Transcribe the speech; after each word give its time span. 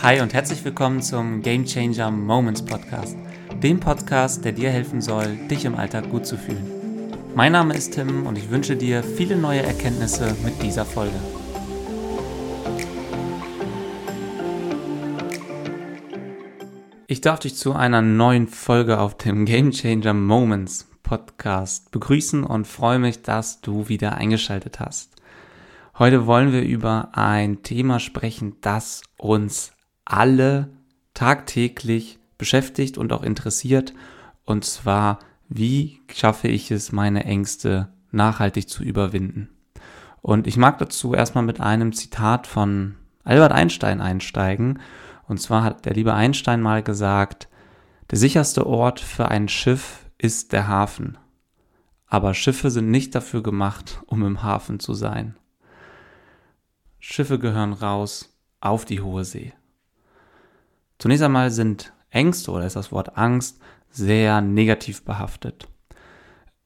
Hi 0.00 0.20
und 0.20 0.32
herzlich 0.32 0.64
willkommen 0.64 1.02
zum 1.02 1.42
Game 1.42 1.64
Changer 1.64 2.12
Moments 2.12 2.64
Podcast, 2.64 3.16
dem 3.60 3.80
Podcast, 3.80 4.44
der 4.44 4.52
dir 4.52 4.70
helfen 4.70 5.00
soll, 5.00 5.34
dich 5.50 5.64
im 5.64 5.74
Alltag 5.74 6.08
gut 6.08 6.24
zu 6.24 6.38
fühlen. 6.38 7.12
Mein 7.34 7.50
Name 7.50 7.74
ist 7.74 7.94
Tim 7.94 8.24
und 8.24 8.38
ich 8.38 8.48
wünsche 8.48 8.76
dir 8.76 9.02
viele 9.02 9.36
neue 9.36 9.60
Erkenntnisse 9.60 10.36
mit 10.44 10.62
dieser 10.62 10.84
Folge. 10.84 11.16
Ich 17.08 17.20
darf 17.20 17.40
dich 17.40 17.56
zu 17.56 17.72
einer 17.72 18.00
neuen 18.00 18.46
Folge 18.46 19.00
auf 19.00 19.16
dem 19.16 19.46
Game 19.46 19.72
Changer 19.72 20.14
Moments 20.14 20.88
Podcast 21.02 21.90
begrüßen 21.90 22.44
und 22.44 22.68
freue 22.68 23.00
mich, 23.00 23.22
dass 23.22 23.62
du 23.62 23.88
wieder 23.88 24.14
eingeschaltet 24.14 24.78
hast. 24.78 25.16
Heute 25.98 26.26
wollen 26.26 26.52
wir 26.52 26.62
über 26.62 27.08
ein 27.14 27.64
Thema 27.64 27.98
sprechen, 27.98 28.54
das 28.60 29.02
uns 29.16 29.72
alle 30.08 30.70
tagtäglich 31.14 32.18
beschäftigt 32.38 32.98
und 32.98 33.12
auch 33.12 33.22
interessiert. 33.22 33.94
Und 34.44 34.64
zwar, 34.64 35.18
wie 35.48 36.00
schaffe 36.12 36.48
ich 36.48 36.70
es, 36.70 36.92
meine 36.92 37.24
Ängste 37.24 37.88
nachhaltig 38.10 38.68
zu 38.68 38.82
überwinden? 38.82 39.50
Und 40.22 40.46
ich 40.46 40.56
mag 40.56 40.78
dazu 40.78 41.14
erstmal 41.14 41.44
mit 41.44 41.60
einem 41.60 41.92
Zitat 41.92 42.46
von 42.46 42.96
Albert 43.24 43.52
Einstein 43.52 44.00
einsteigen. 44.00 44.80
Und 45.26 45.40
zwar 45.40 45.62
hat 45.62 45.84
der 45.84 45.94
liebe 45.94 46.14
Einstein 46.14 46.62
mal 46.62 46.82
gesagt, 46.82 47.48
der 48.10 48.18
sicherste 48.18 48.66
Ort 48.66 49.00
für 49.00 49.28
ein 49.28 49.48
Schiff 49.48 50.06
ist 50.16 50.52
der 50.52 50.66
Hafen. 50.66 51.18
Aber 52.06 52.32
Schiffe 52.32 52.70
sind 52.70 52.90
nicht 52.90 53.14
dafür 53.14 53.42
gemacht, 53.42 54.00
um 54.06 54.24
im 54.24 54.42
Hafen 54.42 54.80
zu 54.80 54.94
sein. 54.94 55.36
Schiffe 56.98 57.38
gehören 57.38 57.74
raus 57.74 58.34
auf 58.60 58.86
die 58.86 59.02
hohe 59.02 59.24
See. 59.24 59.52
Zunächst 60.98 61.22
einmal 61.22 61.50
sind 61.50 61.92
Ängste 62.10 62.50
oder 62.50 62.66
ist 62.66 62.76
das 62.76 62.92
Wort 62.92 63.16
Angst 63.16 63.60
sehr 63.90 64.40
negativ 64.40 65.04
behaftet. 65.04 65.68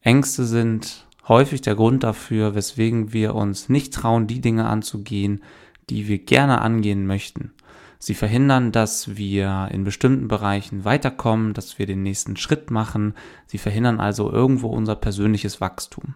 Ängste 0.00 0.44
sind 0.44 1.06
häufig 1.28 1.60
der 1.60 1.74
Grund 1.74 2.02
dafür, 2.02 2.54
weswegen 2.54 3.12
wir 3.12 3.34
uns 3.34 3.68
nicht 3.68 3.94
trauen, 3.94 4.26
die 4.26 4.40
Dinge 4.40 4.66
anzugehen, 4.66 5.42
die 5.90 6.08
wir 6.08 6.18
gerne 6.18 6.60
angehen 6.60 7.06
möchten. 7.06 7.52
Sie 7.98 8.14
verhindern, 8.14 8.72
dass 8.72 9.16
wir 9.16 9.68
in 9.70 9.84
bestimmten 9.84 10.26
Bereichen 10.26 10.84
weiterkommen, 10.84 11.54
dass 11.54 11.78
wir 11.78 11.86
den 11.86 12.02
nächsten 12.02 12.36
Schritt 12.36 12.72
machen. 12.72 13.14
Sie 13.46 13.58
verhindern 13.58 14.00
also 14.00 14.32
irgendwo 14.32 14.68
unser 14.68 14.96
persönliches 14.96 15.60
Wachstum. 15.60 16.14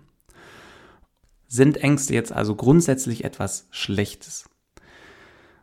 Sind 1.47 1.77
Ängste 1.77 2.15
jetzt 2.15 2.33
also 2.33 2.57
grundsätzlich 2.57 3.25
etwas 3.25 3.69
Schlechtes? 3.71 4.49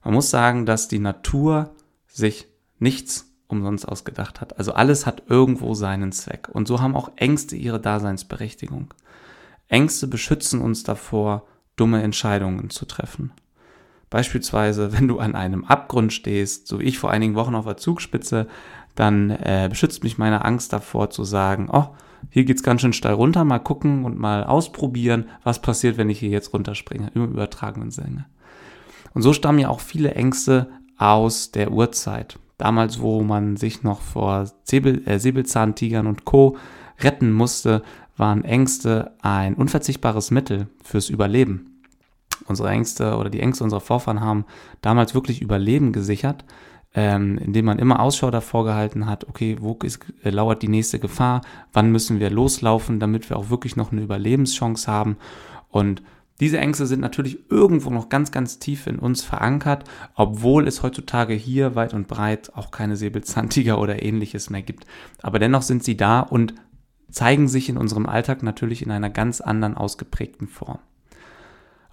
Man 0.02 0.14
muss 0.14 0.30
sagen, 0.30 0.66
dass 0.66 0.88
die 0.88 1.00
Natur 1.00 1.76
sich 2.14 2.48
nichts 2.80 3.34
umsonst 3.48 3.88
ausgedacht 3.88 4.40
hat. 4.40 4.58
Also 4.58 4.74
alles 4.74 5.06
hat 5.06 5.24
irgendwo 5.28 5.74
seinen 5.74 6.12
Zweck. 6.12 6.50
Und 6.52 6.68
so 6.68 6.80
haben 6.80 6.96
auch 6.96 7.12
Ängste 7.16 7.56
ihre 7.56 7.80
Daseinsberechtigung. 7.80 8.94
Ängste 9.68 10.08
beschützen 10.08 10.62
uns 10.62 10.84
davor, 10.84 11.46
dumme 11.76 12.02
Entscheidungen 12.04 12.70
zu 12.70 12.86
treffen. 12.86 13.32
Beispielsweise, 14.10 14.94
wenn 14.94 15.08
du 15.08 15.20
an 15.20 15.36
einem 15.36 15.66
Abgrund 15.66 16.14
stehst, 16.14 16.68
so 16.68 16.80
wie 16.80 16.84
ich 16.84 17.00
vor 17.00 17.12
einigen 17.12 17.36
Wochen 17.36 17.56
auf 17.56 17.66
der 17.66 17.78
Zugspitze, 17.78 18.48
dann 18.96 19.32
äh, 19.32 19.68
beschützt 19.70 20.04
mich 20.04 20.20
meine 20.20 20.46
Angst 20.46 20.72
davor 20.72 21.10
zu 21.10 21.24
sagen, 21.24 21.68
oh, 21.72 21.88
hier 22.30 22.46
geht's 22.46 22.64
ganz 22.64 22.82
schön 22.82 22.94
steil 22.94 23.14
runter, 23.14 23.44
mal 23.44 23.60
gucken 23.60 24.06
und 24.06 24.18
mal 24.18 24.44
ausprobieren, 24.44 25.26
was 25.44 25.62
passiert, 25.62 25.98
wenn 25.98 26.10
ich 26.10 26.20
hier 26.20 26.30
jetzt 26.30 26.54
runterspringe, 26.54 27.12
im 27.16 27.24
übertragenen 27.24 27.92
Sinne. 27.92 28.26
Und 29.14 29.24
so 29.24 29.34
stammen 29.34 29.60
ja 29.60 29.70
auch 29.70 29.80
viele 29.80 30.14
Ängste 30.14 30.70
aus 31.04 31.52
der 31.52 31.72
Urzeit. 31.72 32.40
Damals, 32.58 33.02
wo 33.02 33.24
man 33.24 33.58
sich 33.58 33.84
noch 33.84 34.00
vor 34.00 34.50
Säbel, 34.64 35.06
äh, 35.06 35.20
Säbelzahntigern 35.20 36.08
und 36.08 36.24
Co. 36.24 36.56
retten 37.00 37.34
musste, 37.34 37.84
waren 38.16 38.46
Ängste 38.46 39.12
ein 39.22 39.56
unverzichtbares 39.56 40.32
Mittel 40.32 40.68
fürs 40.82 41.10
Überleben. 41.10 41.82
Unsere 42.46 42.70
Ängste 42.70 43.18
oder 43.18 43.30
die 43.30 43.42
Ängste 43.42 43.66
unserer 43.66 43.82
Vorfahren 43.82 44.22
haben 44.22 44.46
damals 44.82 45.14
wirklich 45.14 45.42
Überleben 45.42 45.92
gesichert, 45.92 46.46
ähm, 46.94 47.38
indem 47.38 47.66
man 47.66 47.80
immer 47.80 48.00
Ausschau 48.00 48.32
davor 48.32 48.64
gehalten 48.64 49.06
hat, 49.08 49.28
okay, 49.28 49.58
wo 49.60 49.78
ist, 49.84 50.06
äh, 50.24 50.30
lauert 50.30 50.62
die 50.62 50.68
nächste 50.70 51.00
Gefahr, 51.00 51.42
wann 51.74 51.92
müssen 51.92 52.20
wir 52.20 52.30
loslaufen, 52.30 53.00
damit 53.00 53.30
wir 53.30 53.38
auch 53.38 53.50
wirklich 53.50 53.76
noch 53.76 53.92
eine 53.92 54.02
Überlebenschance 54.02 54.90
haben. 54.90 55.18
Und 55.70 56.02
diese 56.44 56.58
Ängste 56.58 56.86
sind 56.88 57.00
natürlich 57.00 57.50
irgendwo 57.50 57.90
noch 57.90 58.10
ganz, 58.10 58.32
ganz 58.32 58.60
tief 58.60 58.86
in 58.86 59.00
uns 59.00 59.24
verankert, 59.24 59.86
obwohl 60.14 60.68
es 60.68 60.84
heutzutage 60.84 61.34
hier 61.34 61.76
weit 61.76 61.94
und 61.94 62.10
breit 62.10 62.52
auch 62.54 62.70
keine 62.70 62.98
Säbelzahntiger 62.98 63.80
oder 63.80 64.04
ähnliches 64.04 64.50
mehr 64.50 64.62
gibt. 64.62 64.86
Aber 65.22 65.40
dennoch 65.40 65.62
sind 65.62 65.86
sie 65.86 65.96
da 65.96 66.20
und 66.20 66.54
zeigen 67.10 67.48
sich 67.48 67.70
in 67.70 67.78
unserem 67.78 68.08
Alltag 68.08 68.44
natürlich 68.44 68.82
in 68.82 68.92
einer 68.92 69.10
ganz 69.10 69.40
anderen 69.40 69.78
ausgeprägten 69.78 70.50
Form. 70.50 70.80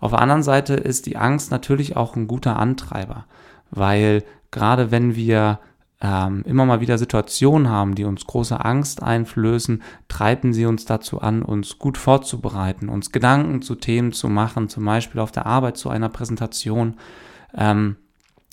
Auf 0.00 0.10
der 0.10 0.20
anderen 0.20 0.42
Seite 0.42 0.74
ist 0.74 1.06
die 1.06 1.16
Angst 1.16 1.52
natürlich 1.52 1.96
auch 1.96 2.16
ein 2.16 2.26
guter 2.26 2.58
Antreiber, 2.58 3.26
weil 3.70 4.24
gerade 4.50 4.90
wenn 4.90 5.14
wir 5.14 5.60
ähm, 6.00 6.42
immer 6.46 6.64
mal 6.64 6.80
wieder 6.80 6.96
Situationen 6.96 7.68
haben, 7.68 7.94
die 7.94 8.04
uns 8.04 8.26
große 8.26 8.64
Angst 8.64 9.02
einflößen, 9.02 9.82
treiben 10.08 10.52
sie 10.52 10.66
uns 10.66 10.86
dazu 10.86 11.20
an, 11.20 11.42
uns 11.42 11.78
gut 11.78 11.98
vorzubereiten, 11.98 12.88
uns 12.88 13.12
Gedanken 13.12 13.60
zu 13.60 13.74
Themen 13.74 14.12
zu 14.12 14.28
machen, 14.28 14.68
zum 14.68 14.84
Beispiel 14.84 15.20
auf 15.20 15.30
der 15.30 15.46
Arbeit 15.46 15.76
zu 15.76 15.90
einer 15.90 16.08
Präsentation, 16.08 16.96
ähm, 17.54 17.96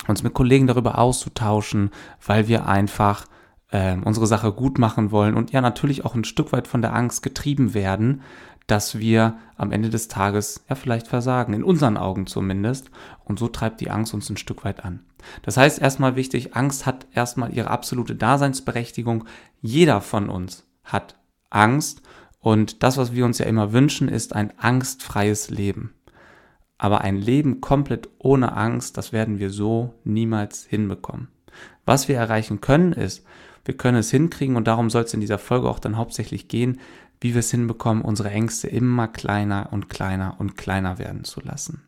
uns 0.07 0.23
mit 0.23 0.33
Kollegen 0.33 0.67
darüber 0.67 0.97
auszutauschen, 0.97 1.91
weil 2.25 2.47
wir 2.47 2.67
einfach 2.67 3.25
ähm, 3.71 4.03
unsere 4.03 4.27
Sache 4.27 4.51
gut 4.51 4.77
machen 4.77 5.11
wollen 5.11 5.35
und 5.35 5.51
ja 5.51 5.61
natürlich 5.61 6.05
auch 6.05 6.15
ein 6.15 6.23
Stück 6.25 6.51
weit 6.51 6.67
von 6.67 6.81
der 6.81 6.93
Angst 6.93 7.23
getrieben 7.23 7.73
werden, 7.73 8.21
dass 8.67 8.99
wir 8.99 9.37
am 9.55 9.71
Ende 9.71 9.89
des 9.89 10.09
Tages 10.09 10.63
ja 10.69 10.75
vielleicht 10.75 11.07
versagen, 11.07 11.53
in 11.53 11.63
unseren 11.63 11.97
Augen 11.97 12.27
zumindest. 12.27 12.91
Und 13.23 13.39
so 13.39 13.47
treibt 13.47 13.81
die 13.81 13.89
Angst 13.89 14.13
uns 14.13 14.29
ein 14.29 14.37
Stück 14.37 14.65
weit 14.65 14.83
an. 14.83 14.99
Das 15.41 15.57
heißt 15.57 15.81
erstmal 15.81 16.15
wichtig, 16.15 16.55
Angst 16.55 16.85
hat 16.85 17.07
erstmal 17.13 17.53
ihre 17.53 17.71
absolute 17.71 18.15
Daseinsberechtigung. 18.15 19.23
Jeder 19.61 20.01
von 20.01 20.29
uns 20.29 20.65
hat 20.83 21.15
Angst 21.49 22.01
und 22.39 22.83
das, 22.83 22.97
was 22.97 23.13
wir 23.13 23.25
uns 23.25 23.39
ja 23.39 23.45
immer 23.45 23.73
wünschen, 23.73 24.07
ist 24.09 24.35
ein 24.35 24.53
angstfreies 24.57 25.49
Leben. 25.49 25.93
Aber 26.77 27.01
ein 27.01 27.17
Leben 27.17 27.61
komplett 27.61 28.09
ohne 28.19 28.55
Angst, 28.55 28.97
das 28.97 29.11
werden 29.11 29.39
wir 29.39 29.49
so 29.49 29.95
niemals 30.03 30.65
hinbekommen. 30.65 31.29
Was 31.85 32.07
wir 32.07 32.17
erreichen 32.17 32.61
können, 32.61 32.93
ist, 32.93 33.25
wir 33.65 33.75
können 33.75 33.97
es 33.97 34.11
hinkriegen 34.11 34.55
und 34.55 34.67
darum 34.67 34.89
soll 34.89 35.03
es 35.03 35.13
in 35.13 35.19
dieser 35.19 35.39
Folge 35.39 35.69
auch 35.69 35.79
dann 35.79 35.97
hauptsächlich 35.97 36.47
gehen, 36.47 36.79
wie 37.19 37.33
wir 37.33 37.39
es 37.39 37.51
hinbekommen, 37.51 38.03
unsere 38.03 38.29
Ängste 38.29 38.67
immer 38.67 39.07
kleiner 39.07 39.69
und 39.71 39.89
kleiner 39.89 40.35
und 40.39 40.57
kleiner 40.57 40.99
werden 40.99 41.23
zu 41.23 41.41
lassen. 41.41 41.83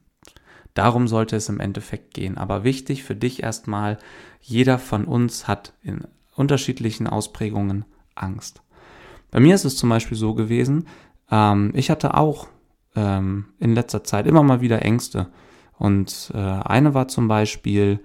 Darum 0.73 1.07
sollte 1.07 1.35
es 1.35 1.49
im 1.49 1.59
Endeffekt 1.59 2.13
gehen. 2.13 2.37
Aber 2.37 2.63
wichtig 2.63 3.03
für 3.03 3.15
dich 3.15 3.43
erstmal, 3.43 3.97
jeder 4.41 4.79
von 4.79 5.05
uns 5.05 5.47
hat 5.47 5.73
in 5.83 6.01
unterschiedlichen 6.35 7.07
Ausprägungen 7.07 7.85
Angst. 8.15 8.61
Bei 9.31 9.39
mir 9.39 9.55
ist 9.55 9.65
es 9.65 9.75
zum 9.75 9.89
Beispiel 9.89 10.17
so 10.17 10.33
gewesen, 10.33 10.87
ähm, 11.29 11.71
ich 11.75 11.89
hatte 11.89 12.15
auch 12.15 12.47
ähm, 12.95 13.45
in 13.59 13.75
letzter 13.75 14.03
Zeit 14.03 14.25
immer 14.25 14.43
mal 14.43 14.61
wieder 14.61 14.81
Ängste. 14.81 15.27
Und 15.77 16.31
äh, 16.33 16.37
eine 16.37 16.93
war 16.93 17.07
zum 17.07 17.27
Beispiel, 17.27 17.99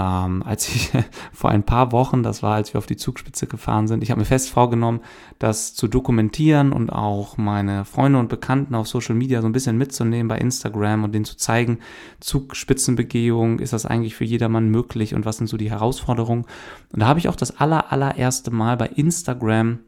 ähm, 0.00 0.42
als 0.42 0.68
ich 0.68 0.90
vor 1.32 1.50
ein 1.50 1.62
paar 1.62 1.92
Wochen, 1.92 2.22
das 2.22 2.42
war, 2.42 2.54
als 2.54 2.72
wir 2.72 2.78
auf 2.78 2.86
die 2.86 2.96
Zugspitze 2.96 3.46
gefahren 3.46 3.86
sind, 3.86 4.02
ich 4.02 4.10
habe 4.10 4.20
mir 4.20 4.24
fest 4.24 4.48
vorgenommen, 4.48 5.00
das 5.38 5.74
zu 5.74 5.88
dokumentieren 5.88 6.72
und 6.72 6.90
auch 6.90 7.36
meine 7.36 7.84
Freunde 7.84 8.18
und 8.18 8.28
Bekannten 8.28 8.74
auf 8.74 8.88
Social 8.88 9.14
Media 9.14 9.42
so 9.42 9.48
ein 9.48 9.52
bisschen 9.52 9.76
mitzunehmen 9.76 10.28
bei 10.28 10.38
Instagram 10.38 11.04
und 11.04 11.14
denen 11.14 11.26
zu 11.26 11.36
zeigen, 11.36 11.80
Zugspitzenbegehung, 12.20 13.58
ist 13.58 13.74
das 13.74 13.84
eigentlich 13.84 14.14
für 14.14 14.24
jedermann 14.24 14.70
möglich 14.70 15.14
und 15.14 15.26
was 15.26 15.36
sind 15.36 15.48
so 15.48 15.58
die 15.58 15.70
Herausforderungen. 15.70 16.46
Und 16.92 17.00
da 17.00 17.06
habe 17.06 17.18
ich 17.18 17.28
auch 17.28 17.36
das 17.36 17.58
aller, 17.58 17.92
allererste 17.92 18.50
Mal 18.50 18.76
bei 18.76 18.86
Instagram 18.86 19.80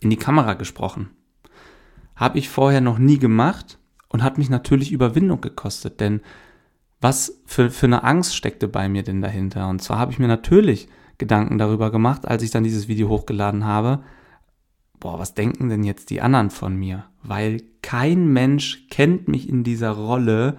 in 0.00 0.10
die 0.10 0.16
Kamera 0.16 0.54
gesprochen. 0.54 1.10
Habe 2.16 2.38
ich 2.38 2.48
vorher 2.48 2.80
noch 2.80 2.98
nie 2.98 3.18
gemacht 3.18 3.78
und 4.08 4.24
hat 4.24 4.38
mich 4.38 4.50
natürlich 4.50 4.90
Überwindung 4.90 5.40
gekostet, 5.40 6.00
denn 6.00 6.20
was 7.00 7.40
für, 7.46 7.70
für 7.70 7.86
eine 7.86 8.04
Angst 8.04 8.36
steckte 8.36 8.68
bei 8.68 8.88
mir 8.88 9.02
denn 9.02 9.20
dahinter? 9.20 9.68
Und 9.68 9.82
zwar 9.82 9.98
habe 9.98 10.12
ich 10.12 10.18
mir 10.18 10.28
natürlich 10.28 10.88
Gedanken 11.18 11.58
darüber 11.58 11.90
gemacht, 11.90 12.26
als 12.26 12.42
ich 12.42 12.50
dann 12.50 12.64
dieses 12.64 12.88
Video 12.88 13.08
hochgeladen 13.08 13.64
habe. 13.64 14.02
Boah, 14.98 15.18
was 15.18 15.34
denken 15.34 15.68
denn 15.68 15.82
jetzt 15.82 16.10
die 16.10 16.20
anderen 16.20 16.50
von 16.50 16.76
mir? 16.76 17.04
Weil 17.22 17.62
kein 17.82 18.28
Mensch 18.28 18.86
kennt 18.90 19.28
mich 19.28 19.48
in 19.48 19.64
dieser 19.64 19.90
Rolle, 19.90 20.56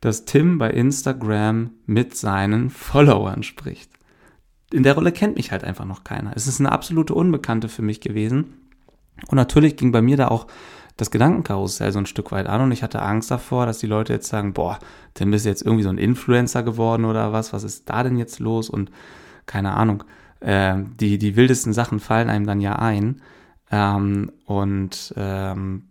dass 0.00 0.24
Tim 0.24 0.58
bei 0.58 0.70
Instagram 0.70 1.70
mit 1.86 2.16
seinen 2.16 2.70
Followern 2.70 3.42
spricht. 3.42 3.90
In 4.72 4.82
der 4.82 4.94
Rolle 4.94 5.12
kennt 5.12 5.36
mich 5.36 5.52
halt 5.52 5.64
einfach 5.64 5.84
noch 5.84 6.02
keiner. 6.04 6.32
Es 6.34 6.46
ist 6.46 6.60
eine 6.60 6.72
absolute 6.72 7.14
Unbekannte 7.14 7.68
für 7.68 7.82
mich 7.82 8.00
gewesen. 8.00 8.54
Und 9.28 9.36
natürlich 9.36 9.76
ging 9.76 9.92
bei 9.92 10.02
mir 10.02 10.16
da 10.16 10.28
auch 10.28 10.46
das 11.02 11.10
Gedankenkarussell 11.10 11.90
so 11.90 11.98
ein 11.98 12.06
Stück 12.06 12.30
weit 12.30 12.46
an 12.46 12.60
und 12.60 12.72
ich 12.72 12.82
hatte 12.82 13.02
Angst 13.02 13.30
davor, 13.30 13.66
dass 13.66 13.78
die 13.78 13.86
Leute 13.86 14.12
jetzt 14.12 14.28
sagen, 14.28 14.52
boah, 14.52 14.78
dann 15.14 15.30
bist 15.30 15.44
du 15.44 15.48
jetzt 15.48 15.62
irgendwie 15.62 15.82
so 15.82 15.90
ein 15.90 15.98
Influencer 15.98 16.62
geworden 16.62 17.04
oder 17.04 17.32
was, 17.32 17.52
was 17.52 17.64
ist 17.64 17.90
da 17.90 18.02
denn 18.02 18.16
jetzt 18.16 18.38
los 18.38 18.70
und 18.70 18.90
keine 19.46 19.74
Ahnung. 19.74 20.04
Äh, 20.40 20.78
die, 21.00 21.18
die 21.18 21.34
wildesten 21.34 21.72
Sachen 21.72 21.98
fallen 21.98 22.30
einem 22.30 22.46
dann 22.46 22.60
ja 22.60 22.76
ein 22.76 23.20
ähm, 23.72 24.30
und 24.46 25.12
ähm, 25.16 25.88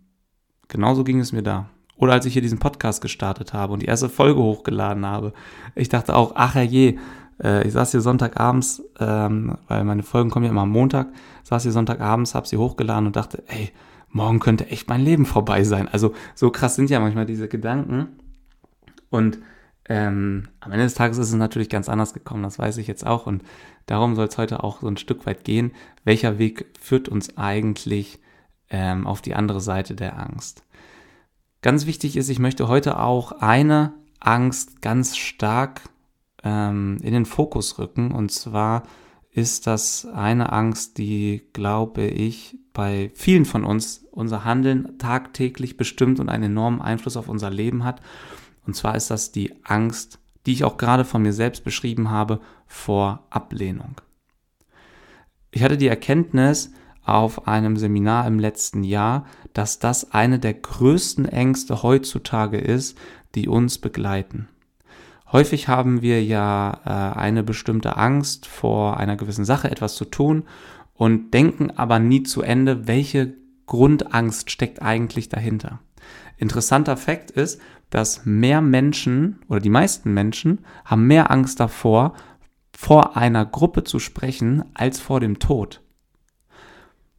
genauso 0.68 1.04
ging 1.04 1.20
es 1.20 1.32
mir 1.32 1.42
da. 1.42 1.68
Oder 1.96 2.14
als 2.14 2.24
ich 2.24 2.32
hier 2.32 2.42
diesen 2.42 2.58
Podcast 2.58 3.02
gestartet 3.02 3.52
habe 3.52 3.74
und 3.74 3.82
die 3.82 3.86
erste 3.86 4.08
Folge 4.08 4.40
hochgeladen 4.40 5.04
habe. 5.04 5.34
Ich 5.74 5.90
dachte 5.90 6.16
auch, 6.16 6.32
ach 6.36 6.54
herrje, 6.54 6.96
äh, 7.42 7.66
ich 7.66 7.74
saß 7.74 7.90
hier 7.90 8.00
Sonntagabends, 8.00 8.82
ähm, 8.98 9.58
weil 9.68 9.84
meine 9.84 10.02
Folgen 10.02 10.30
kommen 10.30 10.46
ja 10.46 10.50
immer 10.50 10.62
am 10.62 10.70
Montag, 10.70 11.08
saß 11.44 11.64
hier 11.64 11.72
Sonntagabends, 11.72 12.34
habe 12.34 12.48
sie 12.48 12.56
hochgeladen 12.56 13.06
und 13.06 13.16
dachte, 13.16 13.42
ey, 13.46 13.72
morgen 14.12 14.40
könnte 14.40 14.68
echt 14.68 14.88
mein 14.88 15.00
Leben 15.02 15.26
vorbei 15.26 15.64
sein. 15.64 15.88
Also 15.88 16.14
so 16.34 16.50
krass 16.50 16.76
sind 16.76 16.90
ja 16.90 17.00
manchmal 17.00 17.26
diese 17.26 17.48
Gedanken. 17.48 18.08
Und 19.10 19.38
ähm, 19.88 20.48
am 20.60 20.72
Ende 20.72 20.84
des 20.84 20.94
Tages 20.94 21.18
ist 21.18 21.28
es 21.28 21.34
natürlich 21.34 21.68
ganz 21.68 21.88
anders 21.88 22.14
gekommen, 22.14 22.42
das 22.42 22.58
weiß 22.58 22.76
ich 22.76 22.86
jetzt 22.86 23.06
auch. 23.06 23.26
Und 23.26 23.42
darum 23.86 24.14
soll 24.14 24.28
es 24.28 24.38
heute 24.38 24.62
auch 24.62 24.80
so 24.80 24.88
ein 24.88 24.96
Stück 24.96 25.26
weit 25.26 25.44
gehen. 25.44 25.72
Welcher 26.04 26.38
Weg 26.38 26.66
führt 26.80 27.08
uns 27.08 27.36
eigentlich 27.36 28.20
ähm, 28.70 29.06
auf 29.06 29.20
die 29.22 29.34
andere 29.34 29.60
Seite 29.60 29.94
der 29.94 30.18
Angst? 30.18 30.64
Ganz 31.62 31.86
wichtig 31.86 32.16
ist, 32.16 32.28
ich 32.28 32.38
möchte 32.38 32.68
heute 32.68 32.98
auch 32.98 33.32
eine 33.32 33.92
Angst 34.20 34.82
ganz 34.82 35.16
stark 35.16 35.82
ähm, 36.44 36.98
in 37.02 37.12
den 37.12 37.26
Fokus 37.26 37.78
rücken. 37.78 38.12
Und 38.12 38.30
zwar 38.30 38.84
ist 39.32 39.66
das 39.66 40.06
eine 40.06 40.52
Angst, 40.52 40.98
die, 40.98 41.42
glaube 41.52 42.02
ich, 42.02 42.58
bei 42.74 43.10
vielen 43.14 43.44
von 43.44 43.64
uns 43.64 44.06
unser 44.10 44.44
Handeln 44.44 44.98
tagtäglich 44.98 45.76
bestimmt 45.76 46.20
und 46.20 46.28
einen 46.28 46.44
enormen 46.44 46.82
Einfluss 46.82 47.16
auf 47.16 47.28
unser 47.28 47.50
Leben 47.50 47.82
hat. 47.84 48.00
Und 48.66 48.76
zwar 48.76 48.94
ist 48.94 49.10
das 49.10 49.32
die 49.32 49.54
Angst, 49.64 50.18
die 50.44 50.52
ich 50.52 50.64
auch 50.64 50.76
gerade 50.76 51.04
von 51.04 51.22
mir 51.22 51.32
selbst 51.32 51.64
beschrieben 51.64 52.10
habe, 52.10 52.40
vor 52.66 53.26
Ablehnung. 53.30 54.00
Ich 55.50 55.62
hatte 55.62 55.78
die 55.78 55.88
Erkenntnis 55.88 56.72
auf 57.04 57.48
einem 57.48 57.76
Seminar 57.76 58.26
im 58.26 58.38
letzten 58.38 58.84
Jahr, 58.84 59.26
dass 59.54 59.78
das 59.78 60.12
eine 60.12 60.38
der 60.38 60.54
größten 60.54 61.26
Ängste 61.26 61.82
heutzutage 61.82 62.58
ist, 62.58 62.96
die 63.34 63.48
uns 63.48 63.78
begleiten. 63.78 64.48
Häufig 65.32 65.66
haben 65.66 66.02
wir 66.02 66.22
ja 66.22 66.80
äh, 66.84 67.18
eine 67.18 67.42
bestimmte 67.42 67.96
Angst 67.96 68.46
vor 68.46 68.98
einer 68.98 69.16
gewissen 69.16 69.46
Sache, 69.46 69.70
etwas 69.70 69.94
zu 69.94 70.04
tun 70.04 70.44
und 70.92 71.32
denken 71.32 71.70
aber 71.70 71.98
nie 71.98 72.22
zu 72.22 72.42
Ende, 72.42 72.86
welche 72.86 73.34
Grundangst 73.64 74.50
steckt 74.50 74.82
eigentlich 74.82 75.30
dahinter. 75.30 75.80
Interessanter 76.36 76.98
Fakt 76.98 77.30
ist, 77.30 77.60
dass 77.88 78.26
mehr 78.26 78.60
Menschen 78.60 79.40
oder 79.48 79.60
die 79.60 79.70
meisten 79.70 80.12
Menschen 80.12 80.64
haben 80.84 81.06
mehr 81.06 81.30
Angst 81.30 81.60
davor, 81.60 82.14
vor 82.76 83.16
einer 83.16 83.46
Gruppe 83.46 83.84
zu 83.84 83.98
sprechen, 83.98 84.64
als 84.74 85.00
vor 85.00 85.20
dem 85.20 85.38
Tod. 85.38 85.80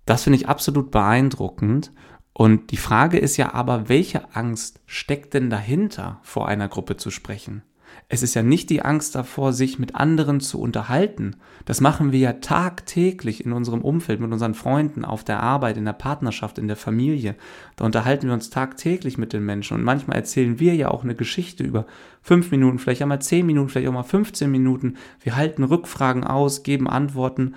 Das 0.06 0.24
finde 0.24 0.38
ich 0.38 0.50
absolut 0.50 0.92
beeindruckend. 0.92 1.92
Und 2.34 2.72
die 2.72 2.78
Frage 2.78 3.18
ist 3.18 3.38
ja 3.38 3.54
aber, 3.54 3.88
welche 3.90 4.36
Angst 4.36 4.82
steckt 4.86 5.34
denn 5.34 5.50
dahinter, 5.50 6.20
vor 6.24 6.48
einer 6.48 6.68
Gruppe 6.68 6.98
zu 6.98 7.10
sprechen? 7.10 7.64
Es 8.10 8.22
ist 8.22 8.34
ja 8.34 8.44
nicht 8.44 8.70
die 8.70 8.82
Angst 8.82 9.16
davor, 9.16 9.54
sich 9.54 9.80
mit 9.80 9.96
anderen 9.96 10.40
zu 10.40 10.60
unterhalten. 10.60 11.36
Das 11.66 11.82
machen 11.82 12.12
wir 12.12 12.20
ja 12.20 12.34
tagtäglich 12.34 13.46
in 13.46 13.54
unserem 13.54 13.82
Umfeld, 13.82 14.20
mit 14.20 14.32
unseren 14.32 14.54
Freunden, 14.54 15.06
auf 15.06 15.24
der 15.24 15.42
Arbeit, 15.42 15.78
in 15.78 15.86
der 15.86 15.94
Partnerschaft, 15.94 16.58
in 16.58 16.68
der 16.68 16.76
Familie. 16.76 17.36
Da 17.76 17.86
unterhalten 17.86 18.28
wir 18.28 18.34
uns 18.34 18.50
tagtäglich 18.50 19.18
mit 19.18 19.34
den 19.34 19.46
Menschen 19.46 19.78
und 19.78 19.84
manchmal 19.84 20.18
erzählen 20.18 20.60
wir 20.60 20.76
ja 20.76 20.90
auch 20.90 21.04
eine 21.04 21.16
Geschichte 21.16 21.64
über 21.64 21.86
fünf 22.22 22.52
Minuten, 22.52 22.80
vielleicht 22.80 23.02
einmal 23.02 23.22
zehn 23.22 23.46
Minuten, 23.46 23.70
vielleicht 23.70 23.88
auch 23.88 23.94
mal 23.94 24.04
15 24.04 24.52
Minuten. 24.52 24.96
Wir 25.22 25.36
halten 25.36 25.64
Rückfragen 25.64 26.24
aus, 26.24 26.64
geben 26.64 26.88
Antworten. 26.88 27.56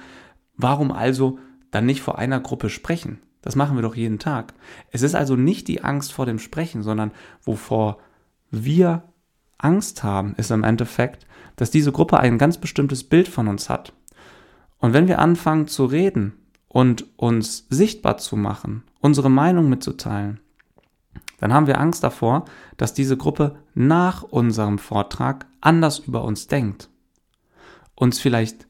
Warum 0.57 0.91
also 0.91 1.39
dann 1.71 1.87
nicht 1.87 2.01
vor 2.01 2.19
einer 2.19 2.41
Gruppe 2.41 2.71
sprechen? 2.71 3.19
Das 3.43 3.55
machen 3.55 3.77
wir 3.77 3.83
doch 3.83 3.95
jeden 3.95 4.19
Tag. 4.19 4.55
Es 4.91 5.03
ist 5.03 5.15
also 5.15 5.37
nicht 5.37 5.69
die 5.69 5.85
Angst 5.85 6.13
vor 6.13 6.27
dem 6.27 6.41
Sprechen, 6.41 6.83
sondern 6.83 7.13
wovor 7.45 7.99
wir 8.51 9.05
Angst 9.59 10.03
haben, 10.03 10.35
ist 10.37 10.51
im 10.51 10.65
Endeffekt, 10.65 11.27
dass 11.57 11.71
diese 11.71 11.93
Gruppe 11.93 12.19
ein 12.19 12.39
ganz 12.39 12.59
bestimmtes 12.59 13.05
Bild 13.05 13.29
von 13.29 13.49
uns 13.49 13.69
hat. 13.69 13.93
Und 14.79 14.93
wenn 14.93 15.09
wir 15.09 15.19
anfangen 15.19 15.69
zu 15.69 15.87
reden 15.87 16.35
und 16.69 17.07
uns 17.17 17.67
sichtbar 17.71 18.19
zu 18.19 18.37
machen, 18.37 18.85
unsere 19.01 19.31
Meinung 19.31 19.69
mitzuteilen, 19.69 20.41
dann 21.39 21.53
haben 21.53 21.67
wir 21.67 21.81
Angst 21.81 22.03
davor, 22.03 22.45
dass 22.77 22.95
diese 22.95 23.17
Gruppe 23.17 23.57
nach 23.75 24.23
unserem 24.23 24.79
Vortrag 24.79 25.47
anders 25.61 25.99
über 26.01 26.25
uns 26.25 26.47
denkt, 26.47 26.89
uns 27.95 28.21
vielleicht 28.21 28.67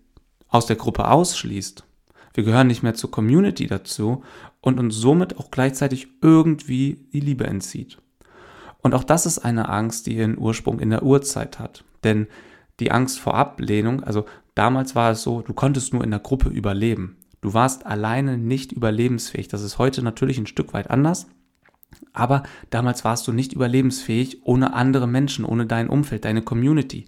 aus 0.49 0.67
der 0.67 0.77
Gruppe 0.77 1.09
ausschließt, 1.09 1.85
wir 2.35 2.45
gehören 2.45 2.67
nicht 2.67 2.83
mehr 2.83 2.95
zur 2.95 3.11
Community 3.11 3.67
dazu 3.67 4.23
und 4.61 4.79
uns 4.79 4.95
somit 4.95 5.39
auch 5.39 5.51
gleichzeitig 5.51 6.09
irgendwie 6.21 7.09
die 7.13 7.21
Liebe 7.21 7.47
entzieht. 7.47 7.97
Und 8.81 8.95
auch 8.95 9.05
das 9.05 9.27
ist 9.27 9.39
eine 9.39 9.69
Angst, 9.69 10.07
die 10.07 10.17
ihren 10.17 10.39
Ursprung 10.39 10.79
in 10.79 10.91
der 10.91 11.03
Urzeit 11.03 11.59
hat. 11.59 11.85
Denn 12.05 12.27
die 12.81 12.93
Angst 12.93 13.19
vor 13.19 13.35
Ablehnung, 13.35 14.05
also 14.05 14.27
damals 14.55 14.95
war 14.95 15.11
es 15.13 15.23
so, 15.23 15.43
du 15.43 15.55
konntest 15.55 15.93
nur 15.93 16.05
in 16.05 16.11
der 16.11 16.21
Gruppe 16.21 16.49
überleben. 16.49 17.17
Du 17.41 17.55
warst 17.55 17.87
alleine 17.87 18.39
nicht 18.39 18.73
überlebensfähig. 18.73 19.49
Das 19.49 19.63
ist 19.63 19.79
heute 19.79 20.03
natürlich 20.03 20.39
ein 20.39 20.47
Stück 20.47 20.73
weit 20.73 20.91
anders. 20.91 21.27
Aber 22.13 22.43
damals 22.71 23.05
warst 23.05 23.27
du 23.29 23.33
nicht 23.33 23.53
überlebensfähig 23.53 24.45
ohne 24.45 24.75
andere 24.75 25.07
Menschen, 25.07 25.45
ohne 25.45 25.67
dein 25.67 25.89
Umfeld, 25.89 26.25
deine 26.25 26.43
Community. 26.43 27.07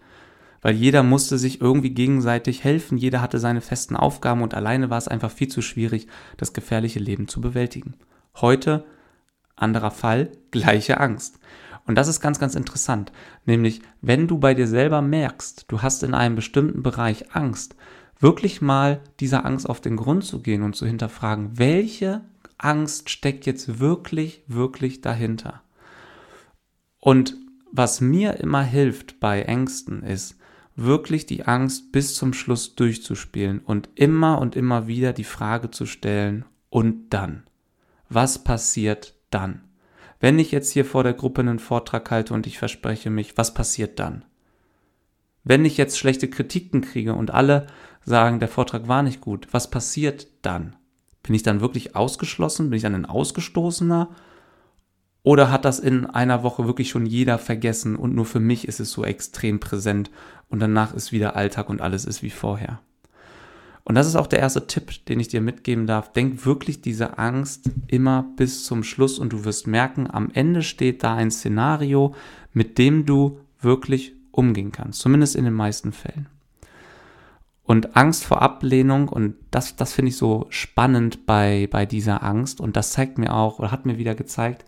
Weil 0.60 0.74
jeder 0.74 1.02
musste 1.02 1.38
sich 1.38 1.60
irgendwie 1.60 1.90
gegenseitig 1.90 2.64
helfen, 2.64 2.98
jeder 2.98 3.20
hatte 3.20 3.38
seine 3.38 3.60
festen 3.60 3.96
Aufgaben 3.96 4.42
und 4.42 4.54
alleine 4.54 4.90
war 4.90 4.98
es 4.98 5.08
einfach 5.08 5.30
viel 5.30 5.48
zu 5.48 5.62
schwierig, 5.62 6.08
das 6.36 6.52
gefährliche 6.52 6.98
Leben 6.98 7.28
zu 7.28 7.40
bewältigen. 7.40 7.94
Heute, 8.40 8.84
anderer 9.62 9.90
Fall, 9.90 10.32
gleiche 10.50 11.00
Angst. 11.00 11.38
Und 11.86 11.94
das 11.94 12.08
ist 12.08 12.20
ganz, 12.20 12.38
ganz 12.38 12.54
interessant. 12.54 13.12
Nämlich, 13.46 13.80
wenn 14.02 14.28
du 14.28 14.38
bei 14.38 14.54
dir 14.54 14.66
selber 14.66 15.00
merkst, 15.00 15.64
du 15.68 15.82
hast 15.82 16.02
in 16.02 16.14
einem 16.14 16.36
bestimmten 16.36 16.82
Bereich 16.82 17.34
Angst, 17.34 17.76
wirklich 18.20 18.60
mal 18.60 19.00
dieser 19.20 19.44
Angst 19.46 19.68
auf 19.68 19.80
den 19.80 19.96
Grund 19.96 20.24
zu 20.24 20.42
gehen 20.42 20.62
und 20.62 20.76
zu 20.76 20.86
hinterfragen, 20.86 21.58
welche 21.58 22.22
Angst 22.58 23.08
steckt 23.08 23.46
jetzt 23.46 23.78
wirklich, 23.78 24.42
wirklich 24.46 25.00
dahinter? 25.00 25.62
Und 27.00 27.36
was 27.72 28.00
mir 28.00 28.34
immer 28.40 28.62
hilft 28.62 29.20
bei 29.20 29.42
Ängsten 29.42 30.02
ist, 30.02 30.36
wirklich 30.74 31.26
die 31.26 31.44
Angst 31.44 31.90
bis 31.92 32.14
zum 32.14 32.32
Schluss 32.32 32.74
durchzuspielen 32.74 33.60
und 33.60 33.88
immer 33.94 34.40
und 34.40 34.56
immer 34.56 34.86
wieder 34.86 35.12
die 35.12 35.24
Frage 35.24 35.70
zu 35.70 35.86
stellen, 35.86 36.44
und 36.70 37.10
dann? 37.10 37.44
Was 38.08 38.42
passiert 38.42 39.14
dann? 39.30 39.68
wenn 40.20 40.38
ich 40.38 40.50
jetzt 40.50 40.72
hier 40.72 40.84
vor 40.84 41.04
der 41.04 41.14
Gruppe 41.14 41.40
einen 41.40 41.58
Vortrag 41.58 42.10
halte 42.10 42.34
und 42.34 42.46
ich 42.46 42.58
verspreche 42.58 43.10
mich, 43.10 43.36
was 43.38 43.54
passiert 43.54 43.98
dann? 43.98 44.24
Wenn 45.44 45.64
ich 45.64 45.76
jetzt 45.76 45.98
schlechte 45.98 46.28
Kritiken 46.28 46.80
kriege 46.80 47.14
und 47.14 47.32
alle 47.32 47.66
sagen, 48.04 48.40
der 48.40 48.48
Vortrag 48.48 48.88
war 48.88 49.02
nicht 49.02 49.20
gut, 49.20 49.48
was 49.52 49.70
passiert 49.70 50.26
dann? 50.42 50.76
Bin 51.22 51.34
ich 51.34 51.42
dann 51.42 51.60
wirklich 51.60 51.94
ausgeschlossen? 51.94 52.70
Bin 52.70 52.76
ich 52.76 52.82
dann 52.82 52.94
ein 52.94 53.06
Ausgestoßener? 53.06 54.10
Oder 55.22 55.50
hat 55.50 55.64
das 55.64 55.78
in 55.78 56.06
einer 56.06 56.42
Woche 56.42 56.66
wirklich 56.66 56.90
schon 56.90 57.06
jeder 57.06 57.38
vergessen 57.38 57.96
und 57.96 58.14
nur 58.14 58.24
für 58.24 58.40
mich 58.40 58.66
ist 58.66 58.80
es 58.80 58.92
so 58.92 59.04
extrem 59.04 59.60
präsent 59.60 60.10
und 60.48 60.60
danach 60.60 60.94
ist 60.94 61.12
wieder 61.12 61.36
Alltag 61.36 61.68
und 61.68 61.80
alles 61.80 62.04
ist 62.04 62.22
wie 62.22 62.30
vorher? 62.30 62.80
Und 63.88 63.94
das 63.94 64.06
ist 64.06 64.16
auch 64.16 64.26
der 64.26 64.40
erste 64.40 64.66
Tipp, 64.66 65.06
den 65.06 65.18
ich 65.18 65.28
dir 65.28 65.40
mitgeben 65.40 65.86
darf. 65.86 66.12
Denk 66.12 66.44
wirklich 66.44 66.82
diese 66.82 67.16
Angst 67.16 67.70
immer 67.86 68.26
bis 68.36 68.64
zum 68.64 68.84
Schluss 68.84 69.18
und 69.18 69.32
du 69.32 69.46
wirst 69.46 69.66
merken, 69.66 70.06
am 70.10 70.30
Ende 70.30 70.60
steht 70.60 71.02
da 71.02 71.14
ein 71.14 71.30
Szenario, 71.30 72.14
mit 72.52 72.76
dem 72.76 73.06
du 73.06 73.40
wirklich 73.62 74.12
umgehen 74.30 74.72
kannst. 74.72 75.00
Zumindest 75.00 75.36
in 75.36 75.44
den 75.44 75.54
meisten 75.54 75.92
Fällen. 75.92 76.28
Und 77.62 77.96
Angst 77.96 78.26
vor 78.26 78.42
Ablehnung, 78.42 79.08
und 79.08 79.36
das, 79.50 79.74
das 79.76 79.94
finde 79.94 80.10
ich 80.10 80.18
so 80.18 80.44
spannend 80.50 81.24
bei, 81.24 81.66
bei 81.70 81.86
dieser 81.86 82.22
Angst. 82.22 82.60
Und 82.60 82.76
das 82.76 82.92
zeigt 82.92 83.16
mir 83.16 83.32
auch, 83.32 83.58
oder 83.58 83.70
hat 83.70 83.86
mir 83.86 83.96
wieder 83.96 84.14
gezeigt, 84.14 84.66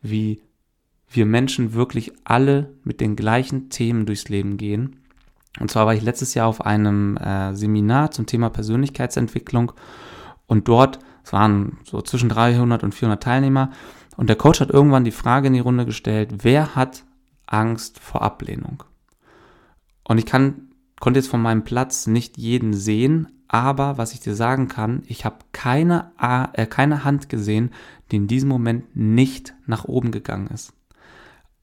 wie 0.00 0.40
wir 1.10 1.26
Menschen 1.26 1.74
wirklich 1.74 2.10
alle 2.24 2.72
mit 2.84 3.02
den 3.02 3.16
gleichen 3.16 3.68
Themen 3.68 4.06
durchs 4.06 4.30
Leben 4.30 4.56
gehen 4.56 5.01
und 5.60 5.70
zwar 5.70 5.86
war 5.86 5.94
ich 5.94 6.02
letztes 6.02 6.34
Jahr 6.34 6.48
auf 6.48 6.64
einem 6.64 7.16
äh, 7.16 7.54
Seminar 7.54 8.10
zum 8.10 8.26
Thema 8.26 8.50
Persönlichkeitsentwicklung 8.50 9.72
und 10.46 10.68
dort, 10.68 10.98
es 11.24 11.32
waren 11.32 11.78
so 11.84 12.00
zwischen 12.02 12.28
300 12.28 12.82
und 12.82 12.94
400 12.94 13.22
Teilnehmer 13.22 13.70
und 14.16 14.28
der 14.28 14.36
Coach 14.36 14.60
hat 14.60 14.70
irgendwann 14.70 15.04
die 15.04 15.10
Frage 15.10 15.48
in 15.48 15.54
die 15.54 15.60
Runde 15.60 15.86
gestellt, 15.86 16.42
wer 16.42 16.74
hat 16.74 17.04
Angst 17.46 18.00
vor 18.00 18.22
Ablehnung? 18.22 18.82
Und 20.04 20.18
ich 20.18 20.26
kann, 20.26 20.70
konnte 21.00 21.20
jetzt 21.20 21.28
von 21.28 21.42
meinem 21.42 21.64
Platz 21.64 22.06
nicht 22.06 22.38
jeden 22.38 22.72
sehen, 22.74 23.28
aber 23.48 23.98
was 23.98 24.14
ich 24.14 24.20
dir 24.20 24.34
sagen 24.34 24.68
kann, 24.68 25.02
ich 25.06 25.24
habe 25.24 25.36
keine, 25.52 26.12
äh, 26.18 26.66
keine 26.66 27.04
Hand 27.04 27.28
gesehen, 27.28 27.70
die 28.10 28.16
in 28.16 28.26
diesem 28.26 28.48
Moment 28.48 28.96
nicht 28.96 29.54
nach 29.66 29.84
oben 29.84 30.10
gegangen 30.10 30.48
ist. 30.48 30.72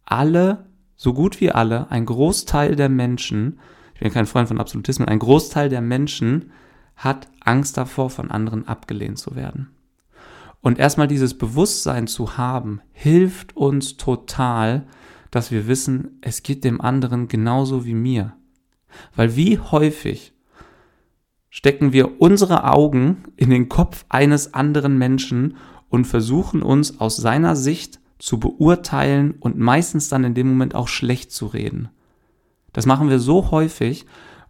Alle, 0.05 0.65
so 0.95 1.13
gut 1.13 1.41
wie 1.41 1.51
alle, 1.51 1.89
ein 1.89 2.05
Großteil 2.05 2.75
der 2.75 2.89
Menschen, 2.89 3.59
ich 3.99 4.03
bin 4.03 4.13
kein 4.13 4.27
Freund 4.27 4.47
von 4.47 4.61
Absolutismen, 4.61 5.09
ein 5.09 5.19
Großteil 5.19 5.67
der 5.67 5.81
Menschen 5.81 6.53
hat 6.95 7.27
Angst 7.41 7.75
davor, 7.75 8.09
von 8.09 8.31
anderen 8.31 8.65
abgelehnt 8.65 9.17
zu 9.17 9.35
werden. 9.35 9.71
Und 10.61 10.79
erstmal 10.79 11.09
dieses 11.09 11.37
Bewusstsein 11.37 12.07
zu 12.07 12.37
haben, 12.37 12.79
hilft 12.93 13.57
uns 13.57 13.97
total, 13.97 14.87
dass 15.31 15.51
wir 15.51 15.67
wissen, 15.67 16.17
es 16.21 16.43
geht 16.43 16.63
dem 16.63 16.79
anderen 16.79 17.27
genauso 17.27 17.83
wie 17.83 17.93
mir. 17.93 18.37
Weil 19.17 19.35
wie 19.35 19.59
häufig 19.59 20.31
stecken 21.49 21.91
wir 21.91 22.21
unsere 22.21 22.63
Augen 22.71 23.25
in 23.35 23.49
den 23.49 23.67
Kopf 23.67 24.05
eines 24.07 24.53
anderen 24.53 24.97
Menschen 24.97 25.57
und 25.89 26.05
versuchen 26.05 26.61
uns 26.61 27.01
aus 27.01 27.17
seiner 27.17 27.57
Sicht 27.57 27.99
zu 28.17 28.39
beurteilen 28.39 29.33
und 29.41 29.57
meistens 29.57 30.07
dann 30.07 30.23
in 30.23 30.35
dem 30.35 30.47
Moment 30.47 30.73
auch 30.73 30.87
schlecht 30.87 31.33
zu 31.33 31.47
reden. 31.47 31.89
Das 32.73 32.85
machen 32.85 33.09
wir 33.09 33.19
so 33.19 33.51
häufig 33.51 34.05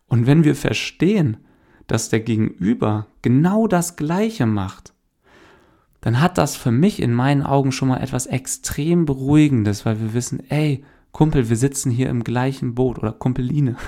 und 0.07 0.27
wenn 0.27 0.43
wir 0.43 0.55
verstehen, 0.55 1.37
dass 1.87 2.09
der 2.09 2.19
Gegenüber 2.19 3.07
genau 3.21 3.67
das 3.67 3.95
Gleiche 3.95 4.45
macht, 4.45 4.93
dann 6.01 6.21
hat 6.21 6.37
das 6.37 6.55
für 6.55 6.71
mich 6.71 7.01
in 7.01 7.13
meinen 7.13 7.43
Augen 7.43 7.71
schon 7.71 7.89
mal 7.89 8.01
etwas 8.01 8.25
extrem 8.25 9.05
Beruhigendes, 9.05 9.85
weil 9.85 9.99
wir 9.99 10.13
wissen, 10.13 10.41
ey, 10.49 10.83
Kumpel, 11.11 11.49
wir 11.49 11.55
sitzen 11.55 11.91
hier 11.91 12.09
im 12.09 12.23
gleichen 12.23 12.75
Boot 12.75 12.99
oder 12.99 13.11
Kumpeline. 13.11 13.75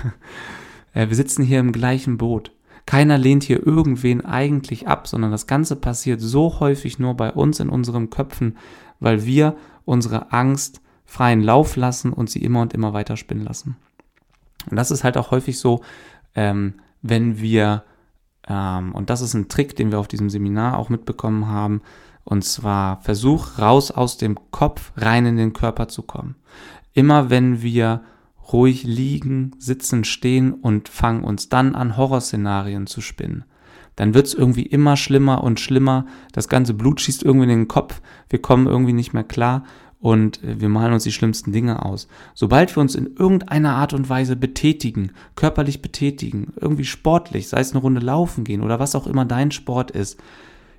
Äh, 0.94 1.08
wir 1.08 1.16
sitzen 1.16 1.42
hier 1.42 1.58
im 1.58 1.72
gleichen 1.72 2.18
Boot. 2.18 2.52
Keiner 2.84 3.16
lehnt 3.16 3.44
hier 3.44 3.66
irgendwen 3.66 4.26
eigentlich 4.26 4.88
ab, 4.88 5.08
sondern 5.08 5.30
das 5.30 5.46
Ganze 5.46 5.74
passiert 5.74 6.20
so 6.20 6.60
häufig 6.60 6.98
nur 6.98 7.14
bei 7.14 7.32
uns 7.32 7.60
in 7.60 7.70
unseren 7.70 8.10
Köpfen, 8.10 8.58
weil 9.00 9.24
wir 9.24 9.56
unsere 9.86 10.32
Angst 10.32 10.82
freien 11.06 11.40
Lauf 11.40 11.76
lassen 11.76 12.12
und 12.12 12.28
sie 12.28 12.42
immer 12.42 12.60
und 12.60 12.74
immer 12.74 12.92
weiter 12.92 13.16
spinnen 13.16 13.42
lassen. 13.42 13.76
Und 14.70 14.76
das 14.76 14.90
ist 14.90 15.04
halt 15.04 15.16
auch 15.16 15.30
häufig 15.30 15.58
so, 15.58 15.82
ähm, 16.34 16.74
wenn 17.02 17.40
wir 17.40 17.84
ähm, 18.48 18.94
und 18.94 19.10
das 19.10 19.20
ist 19.20 19.34
ein 19.34 19.48
Trick, 19.48 19.76
den 19.76 19.90
wir 19.90 19.98
auf 19.98 20.08
diesem 20.08 20.30
Seminar 20.30 20.78
auch 20.78 20.88
mitbekommen 20.88 21.46
haben. 21.46 21.82
Und 22.24 22.44
zwar 22.44 23.00
versuch 23.00 23.58
raus 23.58 23.90
aus 23.90 24.16
dem 24.16 24.38
Kopf 24.50 24.92
rein 24.96 25.26
in 25.26 25.36
den 25.36 25.52
Körper 25.52 25.88
zu 25.88 26.02
kommen. 26.02 26.36
Immer 26.92 27.30
wenn 27.30 27.62
wir 27.62 28.02
ruhig 28.52 28.84
liegen, 28.84 29.52
sitzen, 29.58 30.04
stehen 30.04 30.52
und 30.52 30.88
fangen 30.88 31.24
uns 31.24 31.48
dann 31.48 31.74
an, 31.74 31.96
Horrorszenarien 31.96 32.86
zu 32.86 33.00
spinnen, 33.00 33.44
dann 33.96 34.14
wird's 34.14 34.34
irgendwie 34.34 34.66
immer 34.66 34.96
schlimmer 34.96 35.42
und 35.42 35.58
schlimmer. 35.58 36.06
Das 36.32 36.48
ganze 36.48 36.74
Blut 36.74 37.00
schießt 37.00 37.22
irgendwie 37.22 37.44
in 37.44 37.58
den 37.60 37.68
Kopf. 37.68 38.00
Wir 38.28 38.40
kommen 38.40 38.66
irgendwie 38.66 38.92
nicht 38.92 39.12
mehr 39.12 39.24
klar 39.24 39.64
und 40.02 40.42
äh, 40.42 40.60
wir 40.60 40.68
malen 40.68 40.92
uns 40.92 41.04
die 41.04 41.12
schlimmsten 41.12 41.52
Dinge 41.52 41.86
aus. 41.86 42.08
Sobald 42.34 42.76
wir 42.76 42.82
uns 42.82 42.94
in 42.94 43.16
irgendeiner 43.16 43.76
Art 43.76 43.94
und 43.94 44.10
Weise 44.10 44.36
betätigen, 44.36 45.12
körperlich 45.36 45.80
betätigen, 45.80 46.52
irgendwie 46.60 46.84
sportlich, 46.84 47.48
sei 47.48 47.60
es 47.60 47.72
eine 47.72 47.80
Runde 47.80 48.00
laufen 48.00 48.44
gehen 48.44 48.60
oder 48.60 48.78
was 48.80 48.94
auch 48.94 49.06
immer 49.06 49.24
dein 49.24 49.52
Sport 49.52 49.92
ist, 49.92 50.18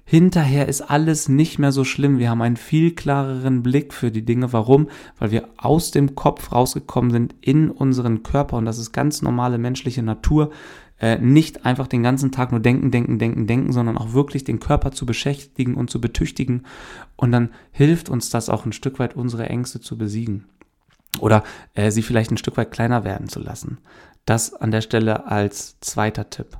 hinterher 0.06 0.68
ist 0.68 0.82
alles 0.82 1.30
nicht 1.30 1.58
mehr 1.58 1.72
so 1.72 1.86
schlimm. 1.86 2.20
Wir 2.20 2.30
haben 2.30 2.42
einen 2.42 2.58
viel 2.58 2.94
klareren 2.94 3.63
Blick 3.63 3.94
für 3.94 4.12
die 4.12 4.25
Dinge. 4.25 4.51
Warum? 4.51 4.89
Weil 5.18 5.32
wir 5.32 5.48
aus 5.56 5.92
dem 5.92 6.15
Kopf 6.15 6.51
rausgekommen 6.51 7.12
sind 7.12 7.34
in 7.39 7.72
unseren 7.72 8.24
Körper 8.24 8.58
und 8.58 8.65
das 8.65 8.77
ist 8.77 8.92
ganz 8.92 9.22
normale 9.22 9.58
menschliche 9.58 10.03
Natur 10.03 10.51
äh, 11.03 11.17
nicht 11.17 11.65
einfach 11.65 11.88
den 11.88 12.01
ganzen 12.01 12.31
Tag 12.31 12.51
nur 12.51 12.62
denken, 12.62 12.89
denken, 12.89 13.19
denken, 13.19 13.45
denken, 13.45 13.74
sondern 13.74 13.98
auch 13.98 14.13
wirklich 14.13 14.45
den 14.45 14.62
Körper 14.62 14.93
zu 14.93 15.05
beschäftigen 15.05 15.75
und 15.75 15.89
zu 15.89 16.00
betüchtigen. 16.00 16.65
Und 17.17 17.33
dann 17.33 17.50
hilft 17.74 18.07
uns 18.07 18.29
das 18.29 18.48
auch 18.48 18.65
ein 18.65 18.72
Stück 18.72 19.00
weit, 19.00 19.13
unsere 19.13 19.50
Ängste 19.50 19.81
zu 19.81 19.98
besiegen. 19.98 20.45
Oder 21.19 21.43
äh, 21.74 21.91
sie 21.91 22.03
vielleicht 22.03 22.31
ein 22.31 22.38
Stück 22.38 22.55
weit 22.55 22.72
kleiner 22.72 23.03
werden 23.03 23.27
zu 23.27 23.41
lassen. 23.41 23.79
Das 24.24 24.53
an 24.53 24.72
der 24.72 24.79
Stelle 24.79 25.27
als 25.27 25.77
zweiter 25.81 26.29
Tipp. 26.29 26.57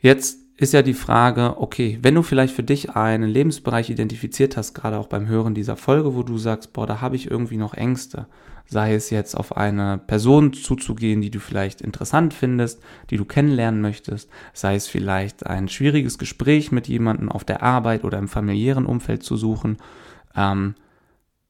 Jetzt 0.00 0.38
ist 0.56 0.72
ja 0.72 0.82
die 0.82 0.94
Frage, 0.94 1.60
okay, 1.60 1.98
wenn 2.02 2.14
du 2.14 2.22
vielleicht 2.22 2.54
für 2.54 2.62
dich 2.62 2.90
einen 2.90 3.28
Lebensbereich 3.28 3.90
identifiziert 3.90 4.56
hast, 4.56 4.72
gerade 4.74 4.98
auch 4.98 5.08
beim 5.08 5.26
Hören 5.26 5.54
dieser 5.54 5.76
Folge, 5.76 6.14
wo 6.14 6.22
du 6.22 6.38
sagst, 6.38 6.72
boah, 6.72 6.86
da 6.86 7.00
habe 7.00 7.16
ich 7.16 7.30
irgendwie 7.30 7.56
noch 7.56 7.74
Ängste, 7.74 8.26
sei 8.66 8.94
es 8.94 9.10
jetzt 9.10 9.34
auf 9.34 9.56
eine 9.56 9.98
Person 9.98 10.52
zuzugehen, 10.52 11.20
die 11.20 11.30
du 11.30 11.40
vielleicht 11.40 11.80
interessant 11.80 12.34
findest, 12.34 12.80
die 13.10 13.16
du 13.16 13.24
kennenlernen 13.24 13.80
möchtest, 13.80 14.30
sei 14.52 14.76
es 14.76 14.86
vielleicht 14.86 15.44
ein 15.44 15.68
schwieriges 15.68 16.18
Gespräch 16.18 16.70
mit 16.70 16.86
jemandem 16.86 17.30
auf 17.30 17.44
der 17.44 17.62
Arbeit 17.62 18.04
oder 18.04 18.18
im 18.18 18.28
familiären 18.28 18.86
Umfeld 18.86 19.24
zu 19.24 19.36
suchen. 19.36 19.78
Ähm, 20.36 20.76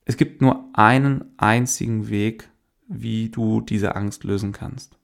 es 0.06 0.16
gibt 0.16 0.40
nur 0.40 0.64
einen 0.72 1.24
einzigen 1.36 2.08
Weg, 2.08 2.48
wie 2.88 3.28
du 3.28 3.60
diese 3.60 3.96
Angst 3.96 4.24
lösen 4.24 4.52
kannst. 4.52 4.96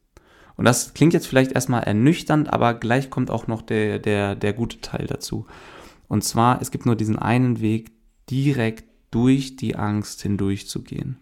Und 0.61 0.67
das 0.67 0.93
klingt 0.93 1.15
jetzt 1.15 1.27
vielleicht 1.27 1.53
erstmal 1.53 1.85
ernüchternd, 1.85 2.53
aber 2.53 2.75
gleich 2.75 3.09
kommt 3.09 3.31
auch 3.31 3.47
noch 3.47 3.63
der, 3.63 3.99
der, 3.99 4.35
der 4.35 4.53
gute 4.53 4.83
Teil 4.83 5.07
dazu. 5.07 5.47
Und 6.07 6.23
zwar, 6.23 6.61
es 6.61 6.71
gibt 6.71 6.85
nur 6.85 6.97
diesen 6.97 7.19
einen 7.19 7.63
Weg, 7.63 7.93
direkt 8.29 8.85
durch 9.11 9.57
die 9.57 9.77
Angst 9.77 10.21
hindurch 10.21 10.69
zu 10.69 10.83
gehen. 10.83 11.17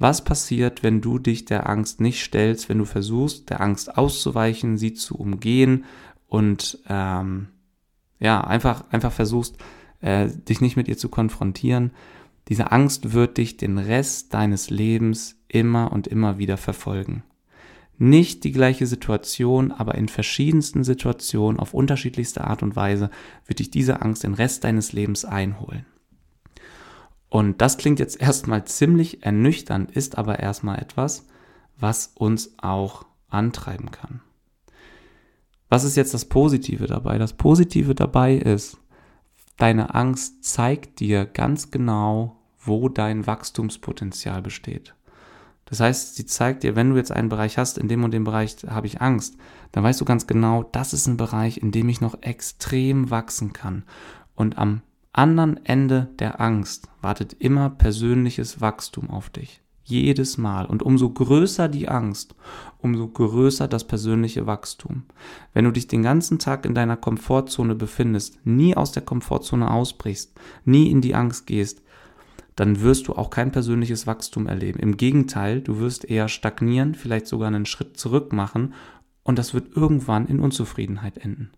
Was 0.00 0.24
passiert, 0.24 0.82
wenn 0.82 1.00
du 1.00 1.20
dich 1.20 1.44
der 1.44 1.70
Angst 1.70 2.00
nicht 2.00 2.24
stellst, 2.24 2.68
wenn 2.68 2.78
du 2.78 2.86
versuchst, 2.86 3.50
der 3.50 3.60
Angst 3.60 3.96
auszuweichen, 3.96 4.78
sie 4.78 4.94
zu 4.94 5.14
umgehen 5.14 5.84
und 6.26 6.80
ähm, 6.88 7.50
ja, 8.18 8.40
einfach, 8.40 8.82
einfach 8.90 9.12
versuchst, 9.12 9.58
äh, 10.00 10.26
dich 10.28 10.60
nicht 10.60 10.74
mit 10.74 10.88
ihr 10.88 10.98
zu 10.98 11.08
konfrontieren? 11.08 11.92
Diese 12.48 12.72
Angst 12.72 13.12
wird 13.12 13.38
dich 13.38 13.58
den 13.58 13.78
Rest 13.78 14.34
deines 14.34 14.70
Lebens 14.70 15.36
immer 15.46 15.92
und 15.92 16.08
immer 16.08 16.38
wieder 16.38 16.56
verfolgen. 16.56 17.22
Nicht 18.02 18.44
die 18.44 18.52
gleiche 18.52 18.86
Situation, 18.86 19.72
aber 19.72 19.94
in 19.94 20.08
verschiedensten 20.08 20.84
Situationen 20.84 21.60
auf 21.60 21.74
unterschiedlichste 21.74 22.42
Art 22.44 22.62
und 22.62 22.74
Weise 22.74 23.10
wird 23.44 23.58
dich 23.58 23.70
diese 23.70 24.00
Angst 24.00 24.24
den 24.24 24.32
Rest 24.32 24.64
deines 24.64 24.94
Lebens 24.94 25.26
einholen. 25.26 25.84
Und 27.28 27.60
das 27.60 27.76
klingt 27.76 27.98
jetzt 27.98 28.18
erstmal 28.20 28.64
ziemlich 28.64 29.22
ernüchternd, 29.22 29.90
ist 29.90 30.16
aber 30.16 30.38
erstmal 30.38 30.78
etwas, 30.78 31.26
was 31.76 32.10
uns 32.14 32.54
auch 32.56 33.04
antreiben 33.28 33.90
kann. 33.90 34.22
Was 35.68 35.84
ist 35.84 35.98
jetzt 35.98 36.14
das 36.14 36.24
Positive 36.24 36.86
dabei? 36.86 37.18
Das 37.18 37.34
Positive 37.34 37.94
dabei 37.94 38.34
ist, 38.34 38.78
deine 39.58 39.94
Angst 39.94 40.42
zeigt 40.42 41.00
dir 41.00 41.26
ganz 41.26 41.70
genau, 41.70 42.40
wo 42.58 42.88
dein 42.88 43.26
Wachstumspotenzial 43.26 44.40
besteht. 44.40 44.94
Das 45.70 45.78
heißt, 45.78 46.16
sie 46.16 46.26
zeigt 46.26 46.64
dir, 46.64 46.74
wenn 46.74 46.90
du 46.90 46.96
jetzt 46.96 47.12
einen 47.12 47.28
Bereich 47.28 47.56
hast, 47.56 47.78
in 47.78 47.88
dem 47.88 48.02
und 48.02 48.12
dem 48.12 48.24
Bereich 48.24 48.56
habe 48.68 48.88
ich 48.88 49.00
Angst, 49.00 49.36
dann 49.70 49.84
weißt 49.84 50.00
du 50.00 50.04
ganz 50.04 50.26
genau, 50.26 50.64
das 50.64 50.92
ist 50.92 51.06
ein 51.06 51.16
Bereich, 51.16 51.58
in 51.58 51.70
dem 51.70 51.88
ich 51.88 52.00
noch 52.00 52.20
extrem 52.22 53.10
wachsen 53.10 53.52
kann. 53.52 53.84
Und 54.34 54.58
am 54.58 54.82
anderen 55.12 55.64
Ende 55.64 56.08
der 56.18 56.40
Angst 56.40 56.88
wartet 57.00 57.34
immer 57.34 57.70
persönliches 57.70 58.60
Wachstum 58.60 59.10
auf 59.10 59.30
dich. 59.30 59.60
Jedes 59.84 60.38
Mal. 60.38 60.66
Und 60.66 60.82
umso 60.82 61.10
größer 61.10 61.68
die 61.68 61.88
Angst, 61.88 62.34
umso 62.78 63.08
größer 63.08 63.68
das 63.68 63.84
persönliche 63.84 64.46
Wachstum. 64.46 65.04
Wenn 65.52 65.64
du 65.64 65.72
dich 65.72 65.88
den 65.88 66.02
ganzen 66.02 66.38
Tag 66.38 66.64
in 66.64 66.74
deiner 66.74 66.96
Komfortzone 66.96 67.74
befindest, 67.74 68.44
nie 68.44 68.76
aus 68.76 68.92
der 68.92 69.02
Komfortzone 69.02 69.70
ausbrichst, 69.70 70.32
nie 70.64 70.90
in 70.90 71.00
die 71.00 71.14
Angst 71.14 71.46
gehst, 71.46 71.82
dann 72.60 72.82
wirst 72.82 73.08
du 73.08 73.14
auch 73.14 73.30
kein 73.30 73.52
persönliches 73.52 74.06
Wachstum 74.06 74.46
erleben. 74.46 74.78
Im 74.80 74.98
Gegenteil, 74.98 75.62
du 75.62 75.78
wirst 75.78 76.04
eher 76.04 76.28
stagnieren, 76.28 76.94
vielleicht 76.94 77.26
sogar 77.26 77.48
einen 77.48 77.64
Schritt 77.64 77.96
zurück 77.96 78.34
machen 78.34 78.74
und 79.22 79.38
das 79.38 79.54
wird 79.54 79.74
irgendwann 79.74 80.26
in 80.26 80.40
Unzufriedenheit 80.40 81.16
enden. 81.16 81.52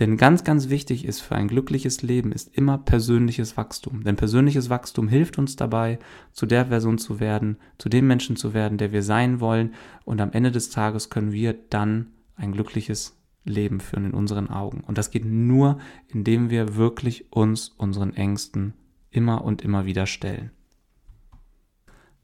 Denn 0.00 0.16
ganz, 0.16 0.42
ganz 0.42 0.70
wichtig 0.70 1.04
ist 1.04 1.20
für 1.20 1.36
ein 1.36 1.46
glückliches 1.46 2.02
Leben 2.02 2.32
ist 2.32 2.52
immer 2.52 2.78
persönliches 2.78 3.56
Wachstum. 3.56 4.02
Denn 4.02 4.16
persönliches 4.16 4.68
Wachstum 4.68 5.06
hilft 5.06 5.38
uns 5.38 5.54
dabei, 5.54 6.00
zu 6.32 6.46
der 6.46 6.64
Person 6.64 6.98
zu 6.98 7.20
werden, 7.20 7.56
zu 7.78 7.88
dem 7.88 8.08
Menschen 8.08 8.34
zu 8.34 8.52
werden, 8.52 8.76
der 8.76 8.90
wir 8.90 9.04
sein 9.04 9.38
wollen. 9.38 9.74
Und 10.04 10.20
am 10.20 10.32
Ende 10.32 10.50
des 10.50 10.70
Tages 10.70 11.10
können 11.10 11.30
wir 11.30 11.52
dann 11.70 12.08
ein 12.34 12.50
glückliches 12.50 13.16
Leben 13.44 13.78
führen 13.78 14.06
in 14.06 14.14
unseren 14.14 14.50
Augen. 14.50 14.80
Und 14.80 14.98
das 14.98 15.12
geht 15.12 15.24
nur, 15.24 15.78
indem 16.08 16.50
wir 16.50 16.74
wirklich 16.74 17.32
uns 17.32 17.68
unseren 17.68 18.14
Ängsten 18.14 18.74
immer 19.10 19.44
und 19.44 19.62
immer 19.62 19.86
wieder 19.86 20.06
stellen. 20.06 20.50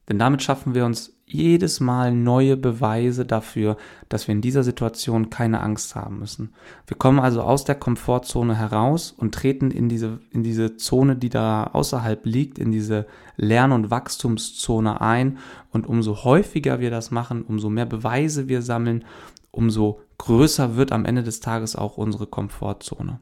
Denn 0.08 0.18
damit 0.18 0.42
schaffen 0.42 0.74
wir 0.74 0.84
uns 0.84 1.14
jedes 1.26 1.80
Mal 1.80 2.12
neue 2.12 2.56
Beweise 2.58 3.24
dafür, 3.24 3.78
dass 4.10 4.28
wir 4.28 4.34
in 4.34 4.42
dieser 4.42 4.62
Situation 4.62 5.30
keine 5.30 5.60
Angst 5.60 5.94
haben 5.94 6.18
müssen. 6.18 6.52
Wir 6.86 6.98
kommen 6.98 7.18
also 7.18 7.42
aus 7.42 7.64
der 7.64 7.74
Komfortzone 7.76 8.54
heraus 8.54 9.10
und 9.10 9.34
treten 9.34 9.70
in 9.70 9.88
diese, 9.88 10.20
in 10.30 10.42
diese 10.42 10.76
Zone, 10.76 11.16
die 11.16 11.30
da 11.30 11.64
außerhalb 11.72 12.26
liegt, 12.26 12.58
in 12.58 12.72
diese 12.72 13.06
Lern- 13.36 13.72
und 13.72 13.90
Wachstumszone 13.90 15.00
ein. 15.00 15.38
Und 15.70 15.86
umso 15.86 16.24
häufiger 16.24 16.80
wir 16.80 16.90
das 16.90 17.10
machen, 17.10 17.42
umso 17.42 17.70
mehr 17.70 17.86
Beweise 17.86 18.48
wir 18.48 18.60
sammeln, 18.60 19.04
umso 19.50 20.00
größer 20.18 20.76
wird 20.76 20.92
am 20.92 21.06
Ende 21.06 21.22
des 21.22 21.40
Tages 21.40 21.74
auch 21.74 21.96
unsere 21.96 22.26
Komfortzone. 22.26 23.20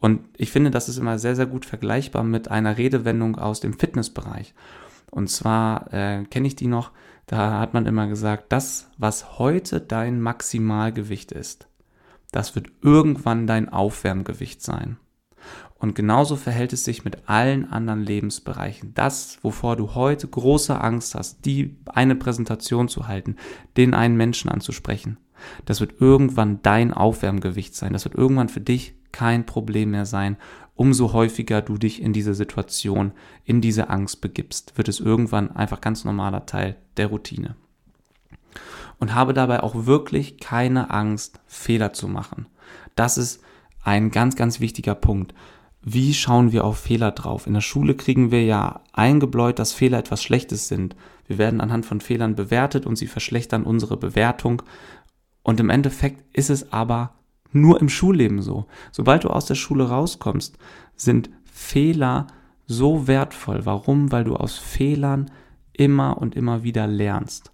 Und 0.00 0.20
ich 0.36 0.50
finde, 0.50 0.70
das 0.70 0.88
ist 0.88 0.98
immer 0.98 1.18
sehr, 1.18 1.34
sehr 1.34 1.46
gut 1.46 1.64
vergleichbar 1.64 2.22
mit 2.22 2.50
einer 2.50 2.78
Redewendung 2.78 3.36
aus 3.36 3.60
dem 3.60 3.72
Fitnessbereich. 3.72 4.54
Und 5.10 5.28
zwar 5.28 5.92
äh, 5.92 6.24
kenne 6.24 6.46
ich 6.46 6.56
die 6.56 6.68
noch, 6.68 6.92
da 7.26 7.58
hat 7.58 7.74
man 7.74 7.86
immer 7.86 8.06
gesagt, 8.06 8.52
das, 8.52 8.88
was 8.96 9.38
heute 9.38 9.80
dein 9.80 10.20
Maximalgewicht 10.20 11.32
ist, 11.32 11.66
das 12.30 12.54
wird 12.54 12.70
irgendwann 12.82 13.46
dein 13.46 13.68
Aufwärmgewicht 13.68 14.62
sein. 14.62 14.98
Und 15.78 15.94
genauso 15.94 16.36
verhält 16.36 16.72
es 16.72 16.84
sich 16.84 17.04
mit 17.04 17.28
allen 17.28 17.70
anderen 17.70 18.02
Lebensbereichen. 18.02 18.94
Das, 18.94 19.38
wovor 19.42 19.76
du 19.76 19.94
heute 19.94 20.26
große 20.26 20.78
Angst 20.78 21.14
hast, 21.14 21.44
die 21.44 21.76
eine 21.86 22.16
Präsentation 22.16 22.88
zu 22.88 23.06
halten, 23.06 23.36
den 23.76 23.94
einen 23.94 24.16
Menschen 24.16 24.50
anzusprechen, 24.50 25.18
das 25.64 25.80
wird 25.80 26.00
irgendwann 26.00 26.60
dein 26.62 26.92
Aufwärmgewicht 26.92 27.74
sein. 27.74 27.92
Das 27.92 28.04
wird 28.04 28.14
irgendwann 28.14 28.48
für 28.48 28.60
dich 28.60 28.94
kein 29.12 29.46
Problem 29.46 29.90
mehr 29.92 30.06
sein. 30.06 30.36
Umso 30.74 31.12
häufiger 31.12 31.60
du 31.62 31.76
dich 31.76 32.00
in 32.00 32.12
diese 32.12 32.34
Situation, 32.34 33.12
in 33.44 33.60
diese 33.60 33.90
Angst 33.90 34.20
begibst, 34.20 34.76
wird 34.76 34.88
es 34.88 35.00
irgendwann 35.00 35.50
einfach 35.50 35.80
ganz 35.80 36.04
normaler 36.04 36.46
Teil 36.46 36.76
der 36.96 37.08
Routine. 37.08 37.56
Und 39.00 39.14
habe 39.14 39.34
dabei 39.34 39.62
auch 39.62 39.86
wirklich 39.86 40.38
keine 40.38 40.90
Angst, 40.90 41.40
Fehler 41.46 41.92
zu 41.92 42.08
machen. 42.08 42.46
Das 42.96 43.18
ist 43.18 43.42
ein 43.82 44.10
ganz, 44.10 44.36
ganz 44.36 44.60
wichtiger 44.60 44.94
Punkt 44.94 45.34
wie 45.82 46.12
schauen 46.12 46.52
wir 46.52 46.64
auf 46.64 46.78
Fehler 46.78 47.12
drauf? 47.12 47.46
In 47.46 47.54
der 47.54 47.60
Schule 47.60 47.94
kriegen 47.94 48.30
wir 48.30 48.44
ja 48.44 48.80
eingebläut, 48.92 49.58
dass 49.58 49.72
Fehler 49.72 49.98
etwas 49.98 50.22
Schlechtes 50.22 50.68
sind. 50.68 50.96
Wir 51.26 51.38
werden 51.38 51.60
anhand 51.60 51.86
von 51.86 52.00
Fehlern 52.00 52.34
bewertet 52.34 52.86
und 52.86 52.96
sie 52.96 53.06
verschlechtern 53.06 53.64
unsere 53.64 53.96
Bewertung. 53.96 54.62
Und 55.42 55.60
im 55.60 55.70
Endeffekt 55.70 56.24
ist 56.36 56.50
es 56.50 56.72
aber 56.72 57.14
nur 57.52 57.80
im 57.80 57.88
Schulleben 57.88 58.42
so. 58.42 58.66
Sobald 58.92 59.24
du 59.24 59.28
aus 59.28 59.46
der 59.46 59.54
Schule 59.54 59.88
rauskommst, 59.88 60.58
sind 60.96 61.30
Fehler 61.44 62.26
so 62.66 63.06
wertvoll. 63.06 63.64
Warum? 63.64 64.12
Weil 64.12 64.24
du 64.24 64.36
aus 64.36 64.58
Fehlern 64.58 65.30
immer 65.72 66.18
und 66.18 66.36
immer 66.36 66.62
wieder 66.62 66.86
lernst 66.86 67.52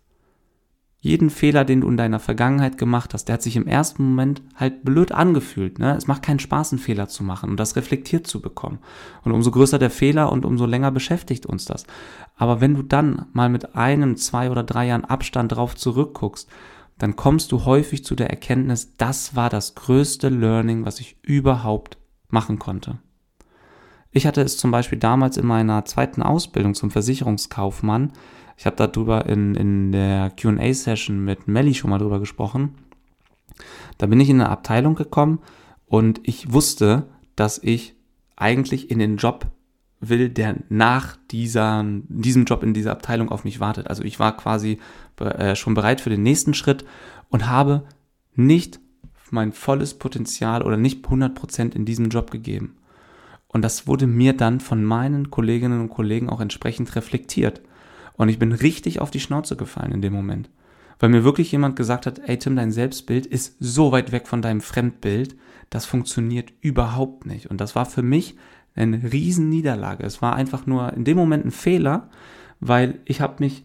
jeden 1.05 1.29
Fehler, 1.29 1.67
den 1.67 1.83
du 1.83 1.89
in 1.91 1.99
deiner 1.99 2.19
Vergangenheit 2.19 2.79
gemacht 2.79 3.13
hast, 3.13 3.27
der 3.27 3.35
hat 3.35 3.43
sich 3.43 3.57
im 3.57 3.67
ersten 3.67 4.03
Moment 4.03 4.41
halt 4.57 4.85
blöd 4.85 5.13
angefühlt. 5.13 5.79
Ne? 5.79 5.95
Es 5.95 6.07
macht 6.07 6.23
keinen 6.23 6.39
Spaß, 6.39 6.73
einen 6.73 6.79
Fehler 6.79 7.09
zu 7.09 7.23
machen 7.23 7.51
und 7.51 7.61
das 7.61 7.77
reflektiert 7.77 8.27
zu 8.27 8.41
bekommen. 8.41 8.79
Und 9.23 9.33
umso 9.33 9.51
größer 9.51 9.79
der 9.79 9.91
Fehler 9.91 10.33
und 10.33 10.47
umso 10.47 10.65
länger 10.65 10.91
beschäftigt 10.91 11.45
uns 11.45 11.67
das. 11.67 11.85
Aber 12.37 12.63
wenn 12.63 12.73
du 12.73 12.81
dann 12.81 13.27
mal 13.35 13.51
mit 13.51 13.77
einem, 13.77 14.17
zwei 14.17 14.51
oder 14.51 14.63
drei 14.63 14.87
Jahren 14.87 15.05
Abstand 15.05 15.53
drauf 15.53 15.77
zurückguckst, 15.77 16.49
dann 16.99 17.17
kommst 17.17 17.53
du 17.53 17.65
häufig 17.65 18.05
zu 18.05 18.15
der 18.15 18.31
Erkenntnis, 18.31 18.95
das 18.97 19.35
war 19.35 19.51
das 19.51 19.75
größte 19.75 20.29
Learning, 20.29 20.85
was 20.85 21.01
ich 21.01 21.17
überhaupt 21.23 21.99
machen 22.29 22.59
konnte. 22.59 22.99
Ich 24.11 24.27
hatte 24.27 24.43
es 24.43 24.57
zum 24.57 24.71
Beispiel 24.71 24.99
damals 24.99 25.37
in 25.37 25.47
meiner 25.47 25.85
zweiten 25.85 26.23
Ausbildung 26.23 26.75
zum 26.75 26.91
Versicherungskaufmann, 26.91 28.13
ich 28.57 28.67
habe 28.67 28.77
darüber 28.77 29.27
in, 29.27 29.55
in 29.55 29.93
der 29.93 30.31
QA-Session 30.31 31.25
mit 31.25 31.49
Melly 31.49 31.75
schon 31.75 31.91
mal 31.91 31.99
drüber 31.99 32.21
gesprochen. 32.21 32.77
Da 33.99 34.07
bin 34.07 34.21
ich 34.21 34.31
in 34.31 34.41
eine 34.41 34.51
Abteilung 34.51 34.95
gekommen 34.95 35.41
und 35.87 36.21
ich 36.23 36.53
wusste, 36.53 37.09
dass 37.37 37.59
ich 37.59 37.97
eigentlich 38.37 38.91
in 38.91 38.99
den 38.99 39.17
Job 39.17 39.47
will, 40.01 40.29
der 40.29 40.57
nach 40.69 41.17
dieser, 41.31 41.85
diesem 42.09 42.45
Job 42.45 42.63
in 42.63 42.75
dieser 42.75 42.93
Abteilung 42.93 43.31
auf 43.31 43.45
mich 43.45 43.61
wartet. 43.61 43.89
Also 43.89 44.03
ich 44.03 44.19
war 44.19 44.37
quasi 44.37 44.79
äh, 45.19 45.57
schon 45.57 45.75
bereit 45.75 46.01
für 46.01 46.11
den 46.11 46.23
nächsten 46.23 46.55
Schritt 46.55 46.85
und 47.31 47.49
habe 47.49 47.85
nicht 48.35 48.81
mein 49.31 49.53
volles 49.53 49.95
Potenzial 49.95 50.63
oder 50.63 50.77
nicht 50.77 51.05
100% 51.07 51.75
in 51.75 51.85
diesem 51.85 52.09
Job 52.09 52.31
gegeben. 52.31 52.77
Und 53.49 53.63
das 53.63 53.87
wurde 53.87 54.07
mir 54.07 54.33
dann 54.33 54.61
von 54.61 54.83
meinen 54.83 55.31
Kolleginnen 55.31 55.81
und 55.81 55.91
Kollegen 55.91 56.29
auch 56.29 56.41
entsprechend 56.41 56.95
reflektiert. 56.97 57.61
Und 58.17 58.29
ich 58.29 58.39
bin 58.39 58.53
richtig 58.53 59.01
auf 59.01 59.11
die 59.11 59.21
Schnauze 59.21 59.57
gefallen 59.57 59.93
in 59.93 60.03
dem 60.03 60.13
Moment. 60.13 60.51
Weil 60.99 61.09
mir 61.11 61.25
wirklich 61.25 61.51
jemand 61.53 61.77
gesagt 61.77 62.07
hat, 62.07 62.21
ey 62.21 62.39
Tim, 62.39 62.57
dein 62.57 62.73
Selbstbild 62.73 63.27
ist 63.27 63.57
so 63.61 63.93
weit 63.93 64.13
weg 64.13 64.27
von 64.29 64.43
deinem 64.43 64.61
Fremdbild, 64.61 65.37
das 65.71 65.87
funktioniert 65.87 66.53
überhaupt 66.61 67.27
nicht. 67.27 67.51
Und 67.51 67.61
das 67.61 67.75
war 67.75 67.87
für 67.87 68.03
mich 68.03 68.37
eine 68.75 69.13
riesen 69.13 69.49
Niederlage. 69.49 70.05
Es 70.05 70.23
war 70.23 70.35
einfach 70.35 70.67
nur 70.67 70.93
in 70.93 71.05
dem 71.05 71.17
Moment 71.17 71.45
ein 71.45 71.51
Fehler, 71.51 72.11
weil 72.61 73.01
ich 73.05 73.21
habe 73.21 73.37
mich 73.39 73.65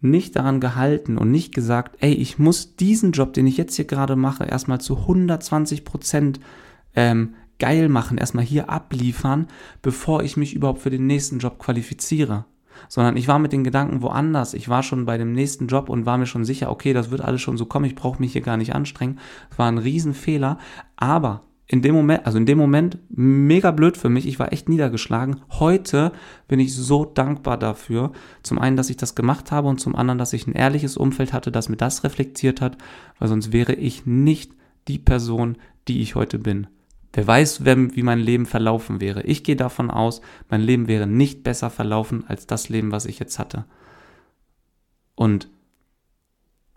nicht 0.00 0.36
daran 0.36 0.60
gehalten 0.60 1.18
und 1.18 1.30
nicht 1.30 1.52
gesagt, 1.54 1.96
ey, 2.00 2.12
ich 2.12 2.38
muss 2.38 2.76
diesen 2.76 3.12
Job, 3.12 3.32
den 3.32 3.46
ich 3.46 3.56
jetzt 3.56 3.74
hier 3.74 3.84
gerade 3.84 4.16
mache, 4.16 4.44
erstmal 4.44 4.80
zu 4.80 4.96
120 4.96 5.84
Prozent 5.84 6.40
ähm, 6.94 7.34
geil 7.58 7.88
machen, 7.88 8.16
erstmal 8.18 8.44
hier 8.44 8.70
abliefern, 8.70 9.48
bevor 9.82 10.22
ich 10.22 10.36
mich 10.36 10.54
überhaupt 10.54 10.80
für 10.80 10.90
den 10.90 11.06
nächsten 11.06 11.40
Job 11.40 11.58
qualifiziere 11.58 12.44
sondern 12.88 13.16
ich 13.16 13.28
war 13.28 13.38
mit 13.38 13.52
den 13.52 13.64
Gedanken 13.64 14.02
woanders. 14.02 14.54
Ich 14.54 14.68
war 14.68 14.82
schon 14.82 15.04
bei 15.04 15.18
dem 15.18 15.32
nächsten 15.32 15.66
Job 15.66 15.88
und 15.88 16.06
war 16.06 16.18
mir 16.18 16.26
schon 16.26 16.44
sicher, 16.44 16.70
okay, 16.70 16.92
das 16.92 17.10
wird 17.10 17.20
alles 17.20 17.40
schon 17.40 17.56
so 17.56 17.66
kommen, 17.66 17.86
ich 17.86 17.94
brauche 17.94 18.20
mich 18.20 18.32
hier 18.32 18.42
gar 18.42 18.56
nicht 18.56 18.74
anstrengen. 18.74 19.18
Das 19.50 19.58
war 19.58 19.68
ein 19.68 19.78
Riesenfehler, 19.78 20.58
aber 20.96 21.42
in 21.70 21.82
dem 21.82 21.94
Moment, 21.94 22.24
also 22.24 22.38
in 22.38 22.46
dem 22.46 22.56
Moment 22.56 22.98
mega 23.10 23.70
blöd 23.70 23.98
für 23.98 24.08
mich. 24.08 24.26
Ich 24.26 24.38
war 24.38 24.52
echt 24.52 24.70
niedergeschlagen. 24.70 25.42
Heute 25.50 26.12
bin 26.48 26.60
ich 26.60 26.74
so 26.74 27.04
dankbar 27.04 27.58
dafür. 27.58 28.12
Zum 28.42 28.58
einen, 28.58 28.76
dass 28.76 28.88
ich 28.88 28.96
das 28.96 29.14
gemacht 29.14 29.52
habe 29.52 29.68
und 29.68 29.78
zum 29.78 29.94
anderen, 29.94 30.18
dass 30.18 30.32
ich 30.32 30.46
ein 30.46 30.54
ehrliches 30.54 30.96
Umfeld 30.96 31.34
hatte, 31.34 31.52
das 31.52 31.68
mir 31.68 31.76
das 31.76 32.04
reflektiert 32.04 32.62
hat, 32.62 32.78
weil 33.18 33.28
sonst 33.28 33.52
wäre 33.52 33.74
ich 33.74 34.06
nicht 34.06 34.52
die 34.88 34.98
Person, 34.98 35.58
die 35.88 36.00
ich 36.00 36.14
heute 36.14 36.38
bin. 36.38 36.68
Wer 37.18 37.26
weiß, 37.26 37.64
wie 37.64 38.02
mein 38.04 38.20
Leben 38.20 38.46
verlaufen 38.46 39.00
wäre. 39.00 39.22
Ich 39.22 39.42
gehe 39.42 39.56
davon 39.56 39.90
aus, 39.90 40.20
mein 40.48 40.60
Leben 40.60 40.86
wäre 40.86 41.08
nicht 41.08 41.42
besser 41.42 41.68
verlaufen 41.68 42.22
als 42.28 42.46
das 42.46 42.68
Leben, 42.68 42.92
was 42.92 43.06
ich 43.06 43.18
jetzt 43.18 43.40
hatte. 43.40 43.64
Und 45.16 45.48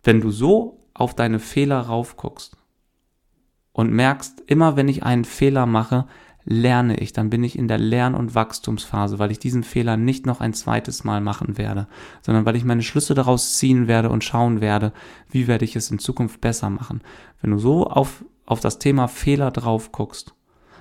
wenn 0.02 0.20
du 0.20 0.32
so 0.32 0.80
auf 0.96 1.14
deine 1.14 1.38
Fehler 1.38 1.82
raufguckst 1.82 2.58
und 3.72 3.92
merkst, 3.92 4.42
immer 4.48 4.76
wenn 4.76 4.88
ich 4.88 5.04
einen 5.04 5.26
Fehler 5.26 5.68
mache, 5.68 6.08
lerne 6.44 6.98
ich, 6.98 7.14
dann 7.14 7.30
bin 7.30 7.44
ich 7.44 7.56
in 7.56 7.68
der 7.68 7.78
Lern- 7.78 8.16
und 8.16 8.34
Wachstumsphase, 8.34 9.20
weil 9.20 9.30
ich 9.30 9.38
diesen 9.38 9.62
Fehler 9.62 9.96
nicht 9.96 10.26
noch 10.26 10.42
ein 10.42 10.56
zweites 10.56 11.04
Mal 11.04 11.22
machen 11.22 11.60
werde, 11.60 11.88
sondern 12.24 12.48
weil 12.48 12.56
ich 12.56 12.66
meine 12.66 12.82
Schlüsse 12.82 13.14
daraus 13.14 13.60
ziehen 13.60 13.88
werde 13.88 14.10
und 14.10 14.24
schauen 14.24 14.60
werde, 14.60 14.92
wie 15.30 15.46
werde 15.46 15.66
ich 15.66 15.76
es 15.76 15.92
in 15.92 16.00
Zukunft 16.00 16.42
besser 16.42 16.72
machen. 16.72 17.02
Wenn 17.44 17.52
du 17.52 17.60
so 17.60 17.86
auf 17.86 18.26
auf 18.52 18.60
das 18.60 18.80
Thema 18.80 19.08
Fehler 19.08 19.50
drauf 19.50 19.94
guckst, 19.94 20.36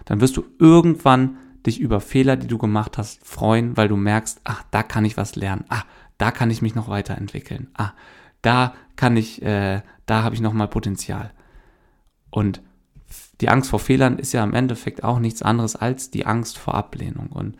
dann 0.04 0.20
wirst 0.20 0.36
du 0.36 0.44
irgendwann 0.58 1.38
dich 1.64 1.78
über 1.78 2.00
Fehler, 2.00 2.36
die 2.36 2.48
du 2.48 2.58
gemacht 2.58 2.98
hast, 2.98 3.24
freuen, 3.24 3.76
weil 3.76 3.86
du 3.86 3.96
merkst, 3.96 4.40
ach, 4.42 4.64
da 4.72 4.82
kann 4.82 5.04
ich 5.04 5.16
was 5.16 5.36
lernen, 5.36 5.64
ah, 5.68 5.84
da 6.18 6.32
kann 6.32 6.50
ich 6.50 6.62
mich 6.62 6.74
noch 6.74 6.88
weiterentwickeln, 6.88 7.68
ah, 7.74 7.92
da 8.42 8.74
kann 8.96 9.16
ich, 9.16 9.42
äh, 9.42 9.82
da 10.06 10.22
habe 10.24 10.34
ich 10.34 10.40
noch 10.40 10.52
mal 10.52 10.66
Potenzial. 10.66 11.30
Und 12.30 12.60
die 13.40 13.48
Angst 13.48 13.70
vor 13.70 13.78
Fehlern 13.78 14.18
ist 14.18 14.32
ja 14.32 14.42
im 14.42 14.54
Endeffekt 14.54 15.04
auch 15.04 15.20
nichts 15.20 15.42
anderes 15.42 15.76
als 15.76 16.10
die 16.10 16.26
Angst 16.26 16.58
vor 16.58 16.74
Ablehnung. 16.74 17.28
Und 17.28 17.56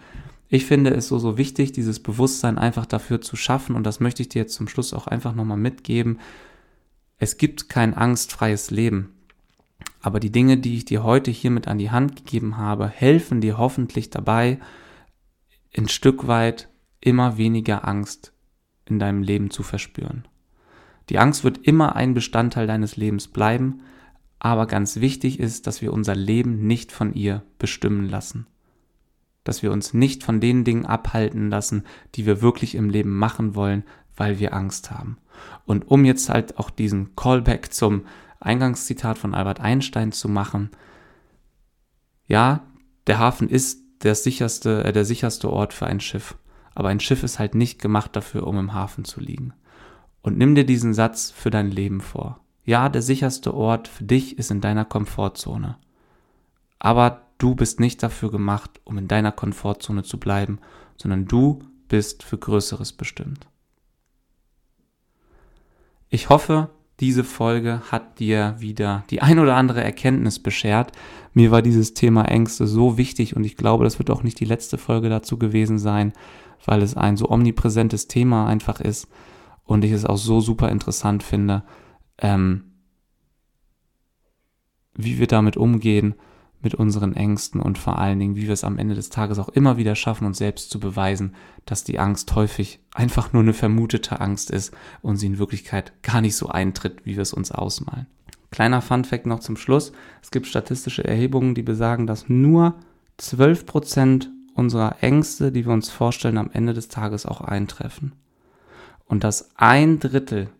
ich 0.49 0.67
finde 0.67 0.91
es 0.91 1.07
so, 1.07 1.21
so 1.21 1.39
wichtig, 1.39 1.71
dieses 1.71 2.01
Bewusstsein 2.03 2.59
einfach 2.59 2.87
dafür 2.87 3.21
zu 3.21 3.37
schaffen. 3.37 3.77
Und 3.77 3.85
das 3.85 4.01
möchte 4.01 4.23
ich 4.23 4.29
dir 4.29 4.43
jetzt 4.43 4.55
zum 4.55 4.67
Schluss 4.67 4.93
auch 4.93 5.07
einfach 5.07 5.35
nochmal 5.35 5.57
mitgeben. 5.57 6.19
Es 7.19 7.37
gibt 7.37 7.69
kein 7.69 7.95
angstfreies 7.95 8.71
Leben. 8.73 9.15
Aber 10.01 10.21
die 10.21 10.33
Dinge, 10.33 10.57
die 10.57 10.77
ich 10.77 10.85
dir 10.85 11.03
heute 11.03 11.31
hiermit 11.31 11.69
an 11.69 11.79
die 11.79 11.91
Hand 11.91 12.17
gegeben 12.17 12.57
habe, 12.57 12.89
helfen 12.89 13.41
dir 13.41 13.59
hoffentlich 13.59 14.11
dabei, 14.11 14.59
ein 15.77 15.89
Stück 15.89 16.27
weit 16.27 16.69
immer 17.01 17.37
weniger 17.37 17.87
Angst 17.87 18.33
in 18.87 18.99
deinem 18.99 19.23
Leben 19.23 19.51
zu 19.51 19.63
verspüren. 19.63 20.27
Die 21.09 21.19
Angst 21.19 21.45
wird 21.45 21.59
immer 21.59 21.97
ein 21.97 22.15
Bestandteil 22.15 22.67
deines 22.67 22.97
Lebens 22.97 23.29
bleiben, 23.29 23.83
aber 24.39 24.67
ganz 24.67 24.97
wichtig 24.97 25.39
ist, 25.39 25.67
dass 25.67 25.83
wir 25.83 25.93
unser 25.93 26.15
Leben 26.15 26.67
nicht 26.67 26.93
von 26.93 27.13
ihr 27.13 27.43
bestimmen 27.59 28.09
lassen. 28.09 28.47
Dass 29.45 29.63
wir 29.63 29.73
uns 29.73 29.93
nicht 29.93 30.23
von 30.23 30.41
den 30.41 30.65
Dingen 30.65 30.87
abhalten 30.87 31.51
lassen, 31.51 31.85
die 32.15 32.27
wir 32.27 32.43
wirklich 32.43 32.75
im 32.75 32.91
Leben 32.91 33.17
machen 33.17 33.55
wollen, 33.55 33.85
weil 34.17 34.39
wir 34.39 34.55
Angst 34.55 34.91
haben. 34.91 35.19
Und 35.67 35.89
um 35.89 36.05
jetzt 36.05 36.29
halt 36.29 36.59
auch 36.59 36.71
diesen 36.71 37.17
Callback 37.17 37.73
zum 37.73 38.03
Eingangszitat 38.41 39.19
von 39.19 39.35
Albert 39.35 39.61
Einstein 39.61 40.13
zu 40.13 40.29
machen. 40.29 40.71
Ja, 42.27 42.63
der 43.07 43.19
Hafen 43.19 43.49
ist 43.49 43.81
der 44.03 44.15
sicherste, 44.15 44.85
äh, 44.85 44.93
der 44.93 45.05
sicherste 45.05 45.51
Ort 45.51 45.73
für 45.73 45.87
ein 45.87 46.01
Schiff. 46.01 46.37
Aber 46.75 46.89
ein 46.89 47.01
Schiff 47.01 47.23
ist 47.23 47.39
halt 47.39 47.55
nicht 47.55 47.81
gemacht 47.81 48.17
dafür, 48.17 48.47
um 48.47 48.59
im 48.59 48.73
Hafen 48.73 49.05
zu 49.05 49.21
liegen. 49.21 49.53
Und 50.23 50.39
nimm 50.39 50.55
dir 50.55 50.65
diesen 50.65 50.95
Satz 50.95 51.31
für 51.31 51.51
dein 51.51 51.71
Leben 51.71 52.01
vor. 52.01 52.41
Ja, 52.65 52.89
der 52.89 53.03
sicherste 53.03 53.55
Ort 53.55 53.89
für 53.89 54.05
dich 54.05 54.39
ist 54.39 54.51
in 54.51 54.61
deiner 54.61 54.85
Komfortzone. 54.85 55.77
Aber 56.79 57.27
du 57.39 57.55
bist 57.55 57.81
nicht 57.81 58.03
dafür 58.03 58.31
gemacht, 58.31 58.81
um 58.85 58.99
in 58.99 59.09
deiner 59.09 59.33
Komfortzone 59.33 60.03
zu 60.03 60.19
bleiben, 60.21 60.59
sondern 60.97 61.27
du 61.27 61.61
bist 61.89 62.23
für 62.23 62.39
Größeres 62.39 62.93
bestimmt. 62.93 63.47
Ich 66.09 66.29
hoffe, 66.29 66.71
diese 67.01 67.25
Folge 67.25 67.81
hat 67.91 68.19
dir 68.21 68.55
wieder 68.59 69.05
die 69.11 69.23
ein 69.23 69.39
oder 69.39 69.57
andere 69.57 69.83
Erkenntnis 69.83 70.39
beschert. 70.39 70.93
Mir 71.33 71.51
war 71.51 71.63
dieses 71.63 71.95
Thema 71.95 72.27
Ängste 72.27 72.67
so 72.67 72.99
wichtig 72.99 73.35
und 73.35 73.45
ich 73.45 73.57
glaube, 73.57 73.85
das 73.85 73.99
wird 73.99 74.11
auch 74.11 74.23
nicht 74.23 74.39
die 74.39 74.45
letzte 74.45 74.77
Folge 74.79 75.09
dazu 75.09 75.39
gewesen 75.39 75.79
sein, 75.79 76.13
weil 76.67 76.83
es 76.83 76.97
ein 76.97 77.17
so 77.17 77.31
omnipräsentes 77.31 78.07
Thema 78.07 78.47
einfach 78.47 78.81
ist 78.81 79.09
und 79.65 79.85
ich 79.85 79.93
es 79.93 80.05
auch 80.05 80.19
so 80.19 80.41
super 80.41 80.69
interessant 80.69 81.23
finde, 81.23 81.63
ähm, 82.19 82.65
wie 84.95 85.19
wir 85.19 85.27
damit 85.27 85.57
umgehen 85.57 86.15
mit 86.63 86.75
unseren 86.75 87.17
Ängsten 87.17 87.61
und 87.61 87.79
vor 87.79 87.99
allen 87.99 88.19
Dingen, 88.19 88.37
wie 88.37 88.47
wir 88.47 88.53
es 88.53 88.65
am 88.65 88.79
Ende 88.79 88.95
des 88.95 89.09
Tages 89.09 89.39
auch 89.39 89.49
immer 89.49 89.77
wieder 89.77 89.95
schaffen, 89.95 90.27
uns 90.27 90.39
selbst 90.39 90.71
zu 90.71 90.79
beweisen, 90.79 91.35
dass 91.65 91.85
die 91.85 91.99
Angst 91.99 92.35
häufig 92.35 92.81
einfach 92.93 93.33
nur 93.33 93.43
eine 93.43 93.55
vermutete 93.55 94.21
Angst 94.21 94.51
ist 94.51 94.75
und 95.01 95.17
sie 95.17 95.27
in 95.27 95.39
Wirklichkeit 95.39 95.93
gar 96.03 96.21
nicht 96.21 96.37
so 96.37 96.49
eintritt, 96.49 97.05
wie 97.05 97.17
wir 97.17 97.23
es 97.23 97.33
uns 97.33 97.51
ausmalen. 97.51 98.07
Kleiner 98.51 98.83
Funfact 98.83 99.27
noch 99.27 99.41
zum 99.41 99.57
Schluss. 99.57 99.93
Es 100.23 100.31
gibt 100.31 100.47
statistische 100.47 101.05
Erhebungen, 101.05 101.55
die 101.55 101.63
besagen, 101.63 102.07
dass 102.07 102.29
nur 102.29 102.75
12% 103.21 104.27
unserer 104.55 105.03
Ängste, 105.03 105.53
die 105.53 105.65
wir 105.65 105.73
uns 105.73 105.89
vorstellen, 105.89 106.37
am 106.37 106.51
Ende 106.53 106.75
des 106.75 106.89
Tages 106.89 107.27
auch 107.27 107.41
eintreffen. 107.41 108.13
Und 109.07 109.25
dass 109.25 109.51
ein 109.57 110.01
Drittel 110.01 110.51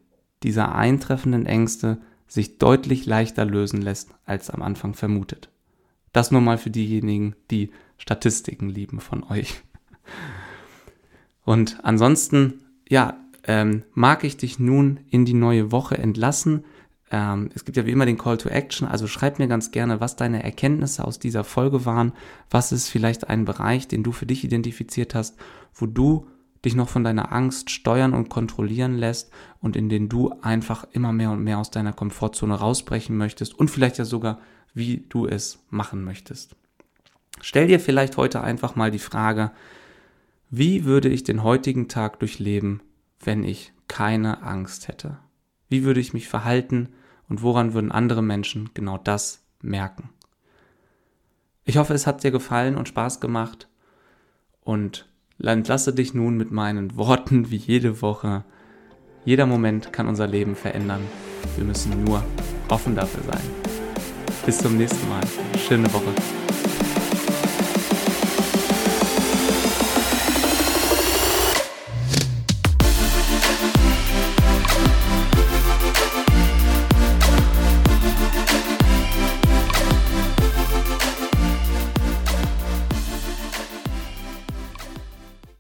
dieser 0.43 0.75
eintreffenden 0.75 1.47
Ängste 1.47 1.99
sich 2.27 2.59
deutlich 2.59 3.07
leichter 3.07 3.45
lösen 3.45 3.83
lässt, 3.83 4.11
als 4.25 4.51
am 4.51 4.63
Anfang 4.63 4.95
vermutet. 4.95 5.51
Das 6.13 6.31
nur 6.31 6.41
mal 6.41 6.59
für 6.59 6.71
diejenigen, 6.71 7.37
die 7.51 7.71
Statistiken 7.99 8.69
lieben 8.69 9.01
von 9.01 9.23
euch. 9.25 9.63
Und 11.45 11.79
ansonsten, 11.83 12.65
ja, 12.89 13.17
ähm, 13.45 13.85
mag 13.93 14.25
ich 14.25 14.37
dich 14.37 14.59
nun 14.59 15.01
in 15.09 15.25
die 15.25 15.35
neue 15.35 15.73
Woche 15.73 15.99
entlassen. 15.99 16.65
Ähm, 17.11 17.51
es 17.55 17.65
gibt 17.65 17.77
ja 17.77 17.87
wie 17.87 17.91
immer 17.91 18.07
den 18.07 18.19
Call 18.19 18.37
to 18.39 18.49
Action, 18.49 18.87
also 18.87 19.07
schreib 19.07 19.39
mir 19.39 19.49
ganz 19.49 19.71
gerne, 19.71 20.01
was 20.01 20.17
deine 20.17 20.43
Erkenntnisse 20.43 21.05
aus 21.05 21.19
dieser 21.19 21.45
Folge 21.45 21.85
waren. 21.85 22.13
Was 22.51 22.73
ist 22.73 22.89
vielleicht 22.89 23.29
ein 23.29 23.45
Bereich, 23.45 23.89
den 23.89 24.03
du 24.03 24.13
für 24.13 24.27
dich 24.27 24.45
identifiziert 24.45 25.15
hast, 25.15 25.37
wo 25.75 25.87
du 25.87 26.27
dich 26.65 26.77
noch 26.77 26.89
von 26.89 27.05
deiner 27.05 27.33
Angst 27.33 27.71
steuern 27.71 28.13
und 28.13 28.29
kontrollieren 28.29 28.97
lässt 28.97 29.33
und 29.61 29.77
in 29.77 29.89
den 29.89 30.09
du 30.09 30.31
einfach 30.43 30.87
immer 30.93 31.13
mehr 31.13 31.31
und 31.31 31.43
mehr 31.43 31.59
aus 31.59 31.71
deiner 31.71 31.95
Komfortzone 31.95 32.55
rausbrechen 32.55 33.17
möchtest 33.17 33.59
und 33.59 33.71
vielleicht 33.71 33.97
ja 33.99 34.05
sogar 34.05 34.41
wie 34.75 35.05
du 35.09 35.27
es 35.27 35.65
machen 35.71 36.05
möchtest. 36.05 36.57
Stell 37.41 37.69
dir 37.69 37.81
vielleicht 37.81 38.17
heute 38.17 38.43
einfach 38.43 38.77
mal 38.77 38.91
die 38.91 38.99
Frage, 38.99 39.51
wie 40.51 40.85
würde 40.85 41.09
ich 41.09 41.23
den 41.25 41.43
heutigen 41.43 41.89
Tag 41.89 42.19
durchleben, 42.19 42.83
wenn 43.21 43.45
ich 43.45 43.73
keine 43.89 44.43
Angst 44.43 44.89
hätte? 44.89 45.19
Wie 45.69 45.85
würde 45.85 46.01
ich 46.01 46.13
mich 46.13 46.29
verhalten 46.29 46.89
und 47.29 47.43
woran 47.43 47.73
würden 47.73 47.93
andere 47.93 48.23
Menschen 48.23 48.71
genau 48.75 48.99
das 48.99 49.45
merken? 49.63 50.11
Ich 51.65 51.77
hoffe, 51.77 51.95
es 51.95 52.07
hat 52.07 52.25
dir 52.25 52.33
gefallen 52.33 52.77
und 52.77 52.89
Spaß 52.89 53.21
gemacht 53.21 53.69
und 54.61 55.09
entlasse 55.39 55.95
dich 55.95 56.15
nun 56.15 56.37
mit 56.37 56.51
meinen 56.51 56.97
Worten 56.97 57.51
wie 57.51 57.57
jede 57.57 58.03
Woche. 58.03 58.45
Jeder 59.25 59.47
Moment 59.47 59.93
kann 59.93 60.09
unser 60.09 60.27
Leben 60.27 60.57
verändern. 60.57 61.03
Wir 61.57 61.65
müssen 61.65 62.05
nur 62.05 62.25
offen 62.69 62.95
dafür 62.97 63.23
sein. 63.23 63.80
Bis 64.47 64.59
zum 64.59 64.77
nächsten 64.77 65.09
Mal. 65.09 65.23
Schöne 65.69 65.93
Woche. 65.93 66.40